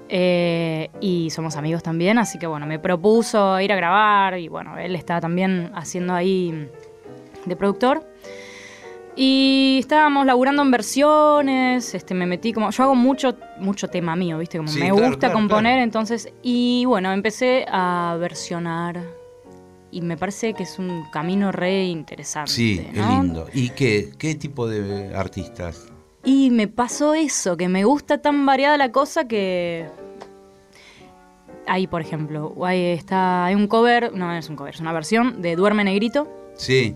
Eh, 0.10 0.90
y 1.02 1.30
somos 1.30 1.56
amigos 1.56 1.84
también, 1.84 2.18
así 2.18 2.40
que 2.40 2.48
bueno, 2.48 2.66
me 2.66 2.80
propuso 2.80 3.60
ir 3.60 3.72
a 3.72 3.76
grabar 3.76 4.38
y 4.40 4.48
bueno, 4.48 4.78
él 4.78 4.96
está 4.96 5.20
también 5.20 5.72
haciendo 5.76 6.14
ahí 6.14 6.70
de 7.46 7.56
productor. 7.56 8.06
Y 9.20 9.78
estábamos 9.80 10.28
laburando 10.28 10.62
en 10.62 10.70
versiones, 10.70 11.96
este, 11.96 12.14
me 12.14 12.28
metí 12.28 12.54
como, 12.54 12.70
yo 12.70 12.84
hago 12.84 12.94
mucho, 12.94 13.36
mucho 13.60 13.88
tema 13.88 14.16
mío, 14.16 14.38
viste, 14.38 14.58
como 14.60 14.70
Sí, 14.70 14.80
me 14.80 14.90
claro, 14.92 15.08
gusta 15.08 15.20
claro, 15.20 15.34
componer, 15.34 15.72
claro. 15.72 15.84
entonces, 15.84 16.30
y 16.44 16.86
bueno, 16.86 17.12
empecé 17.12 17.66
a 17.68 18.16
versionar 18.20 19.02
y 19.90 20.02
me 20.02 20.18
parece 20.18 20.54
que 20.54 20.64
es 20.64 20.78
un 20.78 21.06
camino 21.12 21.52
re 21.52 21.86
interesante. 21.86 22.52
Sí, 22.52 22.86
es 22.92 22.96
¿no? 22.96 23.10
lindo. 23.24 23.48
¿Y 23.54 23.70
qué, 23.70 24.12
qué 24.20 24.36
tipo 24.36 24.68
de 24.68 25.16
artistas? 25.16 25.88
Y 26.24 26.52
me 26.52 26.68
pasó 26.68 27.16
eso, 27.16 27.58
que 27.58 27.70
me 27.70 27.86
gusta 27.86 28.22
tan 28.22 28.46
variada 28.46 28.78
la 28.78 28.92
cosa 28.92 29.28
que... 29.28 29.88
Ahí, 31.68 31.88
por 31.88 32.02
ejemplo, 32.02 32.54
ahí 32.66 32.86
está, 32.86 33.46
hay 33.46 33.56
un 33.56 33.68
cover, 33.68 34.14
no 34.14 34.32
es 34.34 34.50
un 34.50 34.56
cover, 34.56 34.74
es 34.74 34.80
una 34.80 34.94
versión 34.94 35.42
de 35.42 35.56
Duerme 35.56 35.84
Negrito, 35.84 36.28
Sí, 36.56 36.96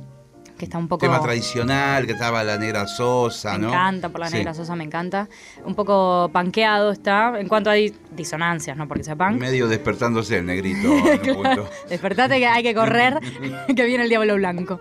que 0.58 0.66
está 0.66 0.78
un 0.78 0.88
poco... 0.88 1.06
tema 1.06 1.20
tradicional, 1.22 2.06
que 2.06 2.14
estaba 2.14 2.44
la 2.44 2.58
negra 2.58 2.88
Sosa, 2.88 3.54
Me 3.54 3.60
¿no? 3.60 3.68
encanta, 3.70 4.10
por 4.10 4.22
la 4.22 4.28
Sí. 4.30 4.38
negra 4.38 4.54
Sosa 4.54 4.76
me 4.76 4.84
encanta. 4.84 5.28
Un 5.66 5.74
poco 5.76 6.30
panqueado 6.32 6.92
está, 6.92 7.40
en 7.40 7.48
cuanto 7.48 7.70
hay 7.70 7.94
disonancias, 8.12 8.78
no 8.78 8.88
porque 8.88 9.04
sea 9.04 9.16
punk. 9.16 9.40
Medio 9.40 9.68
despertándose 9.68 10.38
el 10.38 10.46
negrito 10.46 10.88
en 11.08 11.30
un 11.32 11.36
punto. 11.44 11.70
Despertate 11.90 12.38
que 12.40 12.48
hay 12.48 12.64
que 12.64 12.74
correr, 12.76 13.20
que 13.76 13.86
viene 13.86 14.04
el 14.04 14.10
diablo 14.10 14.36
blanco. 14.36 14.80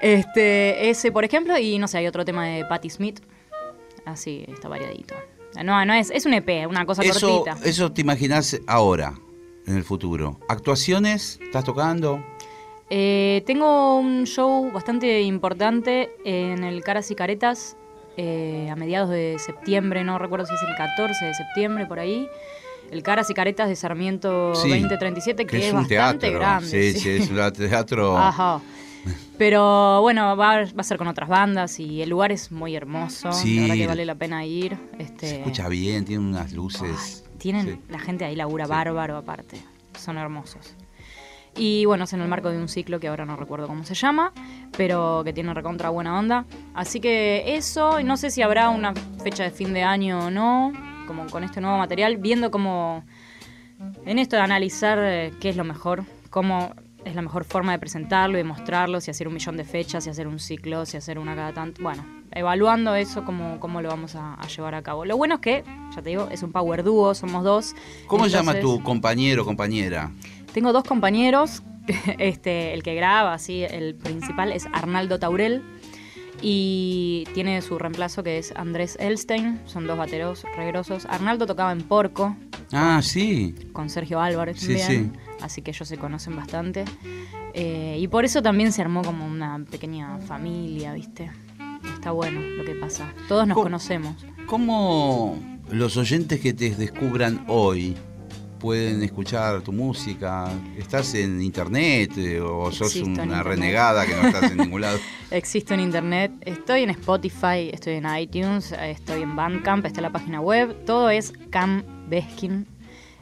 Este, 0.00 0.90
ese, 0.90 1.10
por 1.12 1.24
ejemplo, 1.24 1.56
y 1.58 1.78
no 1.78 1.88
sé, 1.88 1.98
hay 1.98 2.06
otro 2.06 2.24
tema 2.24 2.44
de 2.46 2.64
Patti 2.64 2.90
Smith. 2.90 3.20
Así, 4.04 4.44
está 4.48 4.68
variadito. 4.68 5.14
No, 5.64 5.84
no 5.84 5.94
es, 5.94 6.10
es 6.10 6.26
un 6.26 6.34
EP, 6.34 6.66
una 6.68 6.84
cosa 6.86 7.02
Eso, 7.02 7.44
cortita. 7.44 7.66
eso 7.68 7.90
te 7.92 8.00
imaginas 8.02 8.60
ahora, 8.66 9.14
en 9.66 9.76
el 9.76 9.84
futuro. 9.84 10.38
¿Actuaciones? 10.48 11.38
¿Estás 11.42 11.64
tocando? 11.64 12.22
Eh, 12.90 13.42
tengo 13.46 13.98
un 13.98 14.24
show 14.26 14.70
bastante 14.72 15.20
importante 15.22 16.10
en 16.24 16.64
el 16.64 16.82
Caras 16.82 17.10
y 17.10 17.14
Caretas 17.14 17.76
eh, 18.16 18.68
a 18.70 18.76
mediados 18.76 19.10
de 19.10 19.36
septiembre, 19.38 20.04
no 20.04 20.18
recuerdo 20.18 20.46
si 20.46 20.54
es 20.54 20.60
el 20.62 20.74
14 20.76 21.24
de 21.24 21.34
septiembre 21.34 21.86
por 21.86 21.98
ahí. 21.98 22.28
El 22.90 23.02
Caras 23.02 23.28
y 23.28 23.34
Caretas 23.34 23.68
de 23.68 23.76
Sarmiento 23.76 24.54
Sí, 24.54 24.70
2037, 24.70 25.46
que, 25.46 25.58
es, 25.58 25.72
un 25.72 25.80
bastante 25.80 26.18
teatro. 26.28 26.38
grande. 26.38 26.66
Sí, 26.68 26.98
sí, 26.98 27.10
es 27.10 27.30
un 27.30 27.36
teatro. 27.52 28.16
Ajá. 28.18 28.60
Pero 29.38 30.00
bueno, 30.02 30.36
va, 30.36 30.52
a- 30.52 30.64
va 30.64 30.72
a 30.78 30.82
ser 30.82 30.98
con 30.98 31.08
otras 31.08 31.28
bandas 31.28 31.78
y 31.80 32.02
el 32.02 32.10
lugar 32.10 32.32
es 32.32 32.50
muy 32.52 32.74
hermoso. 32.76 33.32
Sí. 33.32 33.56
La 33.56 33.62
verdad 33.62 33.74
que 33.76 33.86
vale 33.86 34.04
la 34.04 34.14
pena 34.14 34.44
ir. 34.44 34.76
Este, 34.98 35.26
Se 35.28 35.36
escucha 35.38 35.68
bien, 35.68 36.04
tiene 36.04 36.24
unas 36.24 36.52
luces. 36.52 37.24
tienen, 37.38 37.66
Sí. 37.66 37.80
la 37.88 37.98
gente 37.98 38.24
ahí 38.24 38.34
labura 38.36 38.64
Sí. 38.66 38.70
bárbaro 38.70 39.16
aparte. 39.16 39.58
Son 39.98 40.16
hermosos. 40.18 40.74
Y 41.56 41.86
bueno, 41.86 42.04
es 42.04 42.12
en 42.12 42.20
el 42.20 42.28
marco 42.28 42.50
de 42.50 42.58
un 42.58 42.68
ciclo 42.68 43.00
que 43.00 43.08
ahora 43.08 43.24
no 43.26 43.36
recuerdo 43.36 43.66
cómo 43.66 43.82
se 43.84 43.94
llama, 43.94 44.32
pero 44.76 45.22
que 45.24 45.32
tiene 45.32 45.52
recontra 45.54 45.88
buena 45.90 46.16
onda. 46.18 46.44
Así 46.74 47.00
que 47.00 47.56
eso, 47.56 47.98
y 47.98 48.04
no 48.04 48.16
sé 48.16 48.30
si 48.30 48.42
habrá 48.42 48.68
una 48.70 48.94
fecha 49.24 49.42
de 49.42 49.50
fin 49.50 49.72
de 49.72 49.82
año 49.82 50.26
o 50.26 50.30
no, 50.30 50.72
como 51.08 51.26
con 51.26 51.42
este 51.42 51.60
nuevo 51.60 51.76
material, 51.78 52.16
viendo 52.18 52.50
cómo 52.52 53.02
en 54.06 54.18
esto 54.18 54.36
de 54.36 54.42
analizar 54.42 54.98
eh, 55.00 55.32
qué 55.40 55.48
es 55.48 55.56
lo 55.56 55.64
mejor, 55.64 56.04
cómo 56.30 56.74
es 57.04 57.14
la 57.14 57.22
mejor 57.22 57.44
forma 57.44 57.72
de 57.72 57.78
presentarlo 57.78 58.38
y 58.38 58.44
mostrarlo, 58.44 59.00
si 59.00 59.10
hacer 59.10 59.28
un 59.28 59.34
millón 59.34 59.56
de 59.56 59.64
fechas, 59.64 60.04
si 60.04 60.10
hacer 60.10 60.26
un 60.26 60.38
ciclo, 60.38 60.84
si 60.86 60.96
hacer 60.96 61.18
una 61.18 61.34
cada 61.34 61.52
tanto. 61.52 61.82
Bueno, 61.82 62.04
evaluando 62.32 62.94
eso, 62.94 63.24
cómo, 63.24 63.58
cómo 63.60 63.80
lo 63.80 63.88
vamos 63.88 64.14
a, 64.16 64.34
a 64.34 64.46
llevar 64.48 64.74
a 64.74 64.82
cabo. 64.82 65.04
Lo 65.04 65.16
bueno 65.16 65.36
es 65.36 65.40
que, 65.40 65.64
ya 65.94 66.02
te 66.02 66.10
digo, 66.10 66.28
es 66.30 66.42
un 66.42 66.52
power 66.52 66.82
dúo, 66.82 67.14
somos 67.14 67.44
dos. 67.44 67.74
¿Cómo 68.06 68.24
se 68.24 68.30
llama 68.30 68.52
Entonces, 68.52 68.78
tu 68.78 68.84
compañero 68.84 69.42
o 69.42 69.44
compañera? 69.46 70.10
Tengo 70.52 70.72
dos 70.72 70.84
compañeros, 70.84 71.62
este, 72.18 72.74
el 72.74 72.82
que 72.82 72.94
graba, 72.94 73.32
así, 73.32 73.62
el 73.62 73.94
principal 73.94 74.52
es 74.52 74.66
Arnaldo 74.72 75.18
Taurel 75.18 75.62
y 76.40 77.24
tiene 77.34 77.60
su 77.62 77.78
reemplazo 77.78 78.22
que 78.22 78.38
es 78.38 78.52
Andrés 78.56 78.96
Elstein, 79.00 79.60
son 79.66 79.86
dos 79.86 79.98
bateros 79.98 80.44
regrosos. 80.56 81.06
Arnaldo 81.06 81.46
tocaba 81.46 81.72
en 81.72 81.82
Porco 81.82 82.36
Ah, 82.72 83.00
sí. 83.02 83.54
con 83.72 83.88
Sergio 83.88 84.20
Álvarez 84.20 84.60
Sí, 84.60 84.76
también, 84.76 85.12
así 85.40 85.62
que 85.62 85.70
ellos 85.70 85.88
se 85.88 85.96
conocen 85.98 86.36
bastante. 86.36 86.84
Eh, 87.54 87.96
y 87.98 88.08
por 88.08 88.24
eso 88.24 88.42
también 88.42 88.72
se 88.72 88.82
armó 88.82 89.02
como 89.02 89.26
una 89.26 89.58
pequeña 89.70 90.18
familia, 90.18 90.92
¿viste? 90.94 91.30
Está 91.94 92.12
bueno 92.12 92.40
lo 92.40 92.64
que 92.64 92.74
pasa. 92.74 93.12
Todos 93.28 93.46
nos 93.46 93.54
¿Cómo? 93.54 93.64
conocemos. 93.64 94.16
¿Cómo 94.46 95.38
los 95.70 95.96
oyentes 95.96 96.40
que 96.40 96.52
te 96.52 96.70
descubran 96.74 97.44
hoy 97.48 97.96
pueden 98.58 99.02
escuchar 99.02 99.62
tu 99.62 99.72
música? 99.72 100.48
¿Estás 100.76 101.14
en 101.14 101.40
internet 101.42 102.12
eh, 102.16 102.40
o 102.40 102.70
sos 102.72 102.94
Existo 102.94 103.22
una 103.22 103.42
renegada 103.42 104.06
que 104.06 104.14
no 104.14 104.28
estás 104.28 104.50
en 104.52 104.58
ningún 104.58 104.80
lado? 104.80 104.98
Existo 105.30 105.74
en 105.74 105.80
internet, 105.80 106.32
estoy 106.42 106.82
en 106.82 106.90
Spotify, 106.90 107.70
estoy 107.72 107.94
en 107.94 108.06
iTunes, 108.16 108.72
estoy 108.72 109.22
en 109.22 109.36
Bandcamp, 109.36 109.84
está 109.84 110.00
la 110.00 110.10
página 110.10 110.40
web, 110.40 110.84
todo 110.86 111.10
es 111.10 111.32
Cam 111.50 111.82
Beskin. 112.08 112.66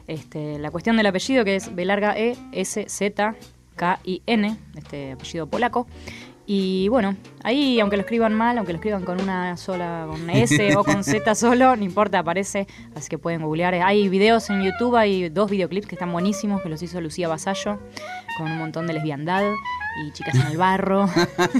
Este, 0.07 0.57
la 0.57 0.71
cuestión 0.71 0.97
del 0.97 1.05
apellido 1.05 1.43
que 1.43 1.55
es 1.55 1.75
B 1.75 1.85
larga 1.85 2.17
E 2.17 2.35
S 2.53 2.85
Z 2.87 3.35
K 3.75 3.99
I 4.03 4.21
N, 4.25 4.57
este 4.75 5.11
apellido 5.13 5.47
polaco. 5.47 5.87
Y 6.49 6.87
bueno, 6.87 7.17
ahí 7.43 7.77
aunque 7.81 7.97
lo 7.97 8.03
escriban 8.03 8.33
mal, 8.33 8.57
aunque 8.57 8.71
lo 8.71 8.77
escriban 8.77 9.03
con 9.03 9.21
una 9.21 9.57
sola, 9.57 10.05
con 10.09 10.29
S 10.29 10.77
o 10.77 10.83
con 10.85 11.03
Z 11.03 11.35
solo, 11.35 11.75
no 11.75 11.83
importa, 11.83 12.19
aparece, 12.19 12.67
así 12.95 13.09
que 13.09 13.17
pueden 13.17 13.41
googlear. 13.41 13.75
Hay 13.75 14.07
videos 14.07 14.49
en 14.49 14.63
YouTube, 14.63 14.95
hay 14.95 15.27
dos 15.27 15.51
videoclips 15.51 15.87
que 15.87 15.95
están 15.95 16.13
buenísimos, 16.13 16.61
que 16.61 16.69
los 16.69 16.81
hizo 16.81 17.01
Lucía 17.01 17.27
Basallo, 17.27 17.79
con 18.37 18.49
un 18.49 18.57
montón 18.59 18.87
de 18.87 18.93
lesbiandad 18.93 19.43
y 20.01 20.11
chicas 20.13 20.35
en 20.35 20.47
el 20.47 20.57
barro. 20.57 21.09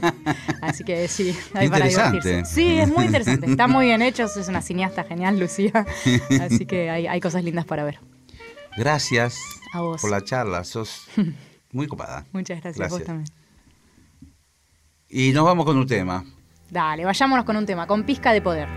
Así 0.62 0.86
que 0.86 1.10
sí, 1.10 1.38
hay 1.54 1.68
para 1.68 1.88
divertirse. 1.88 2.46
Sí, 2.46 2.80
es 2.80 2.88
muy 2.88 3.08
interesante. 3.08 3.46
Está 3.46 3.68
muy 3.68 3.88
bien 3.88 4.02
hecho. 4.02 4.24
Es 4.24 4.48
una 4.48 4.62
cineasta 4.62 5.04
genial, 5.04 5.38
Lucía. 5.38 5.86
Así 6.42 6.66
que 6.66 6.90
hay, 6.90 7.08
hay 7.08 7.20
cosas 7.20 7.44
lindas 7.44 7.66
para 7.66 7.84
ver. 7.84 8.00
Gracias 8.78 9.40
A 9.74 9.82
vos. 9.82 10.02
por 10.02 10.12
la 10.12 10.24
charla, 10.24 10.64
sos 10.64 11.08
muy 11.72 11.88
copada. 11.88 12.26
Muchas 12.32 12.62
gracias, 12.62 12.78
Gracias. 12.78 13.00
vos 13.00 13.08
también. 13.08 13.30
Y 15.10 15.32
nos 15.32 15.46
vamos 15.46 15.66
con 15.66 15.78
un 15.78 15.88
tema. 15.88 16.24
Dale, 16.70 17.06
vayámonos 17.06 17.46
con 17.46 17.56
un 17.58 17.66
tema, 17.66 17.88
con 17.88 18.04
pizca 18.04 18.34
de 18.34 18.42
poder. 18.42 18.68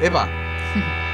¡Epa! 0.00 0.28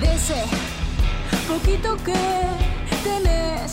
de 0.00 0.14
ese 0.14 0.42
poquito 1.48 1.96
que 2.04 2.14
tenés. 3.04 3.72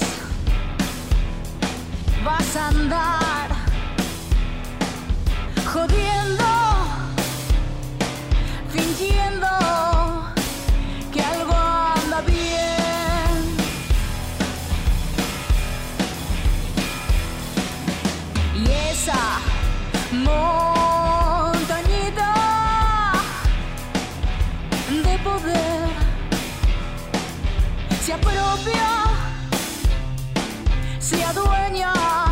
Vas 2.23 2.55
a 2.55 2.67
andar 2.67 3.49
jodiendo, 5.65 6.46
se 28.57 28.71
apropia, 28.71 28.89
se 30.99 31.23
adueña 31.23 31.93
de 31.93 32.26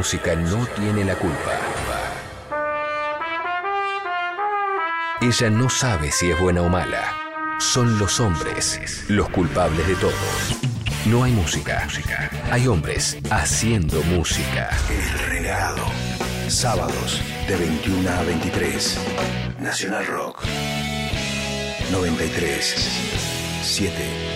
música 0.00 0.34
no 0.34 0.66
tiene 0.68 1.04
la 1.04 1.14
culpa. 1.14 1.60
Ella 5.20 5.50
no 5.50 5.68
sabe 5.68 6.10
si 6.10 6.30
es 6.30 6.40
buena 6.40 6.62
o 6.62 6.70
mala. 6.70 7.04
Son 7.58 7.98
los 7.98 8.18
hombres 8.18 8.80
los 9.10 9.28
culpables 9.28 9.86
de 9.86 9.94
todo. 9.96 10.24
No 11.04 11.24
hay 11.24 11.32
música. 11.32 11.86
Hay 12.50 12.66
hombres 12.66 13.18
haciendo 13.30 14.02
música. 14.04 14.70
El 14.88 15.28
Renegado. 15.28 15.84
Sábados 16.48 17.20
de 17.46 17.56
21 17.56 18.10
a 18.10 18.22
23. 18.22 18.98
Nacional 19.60 20.06
Rock. 20.06 20.44
93 21.92 22.74
7 23.62 24.29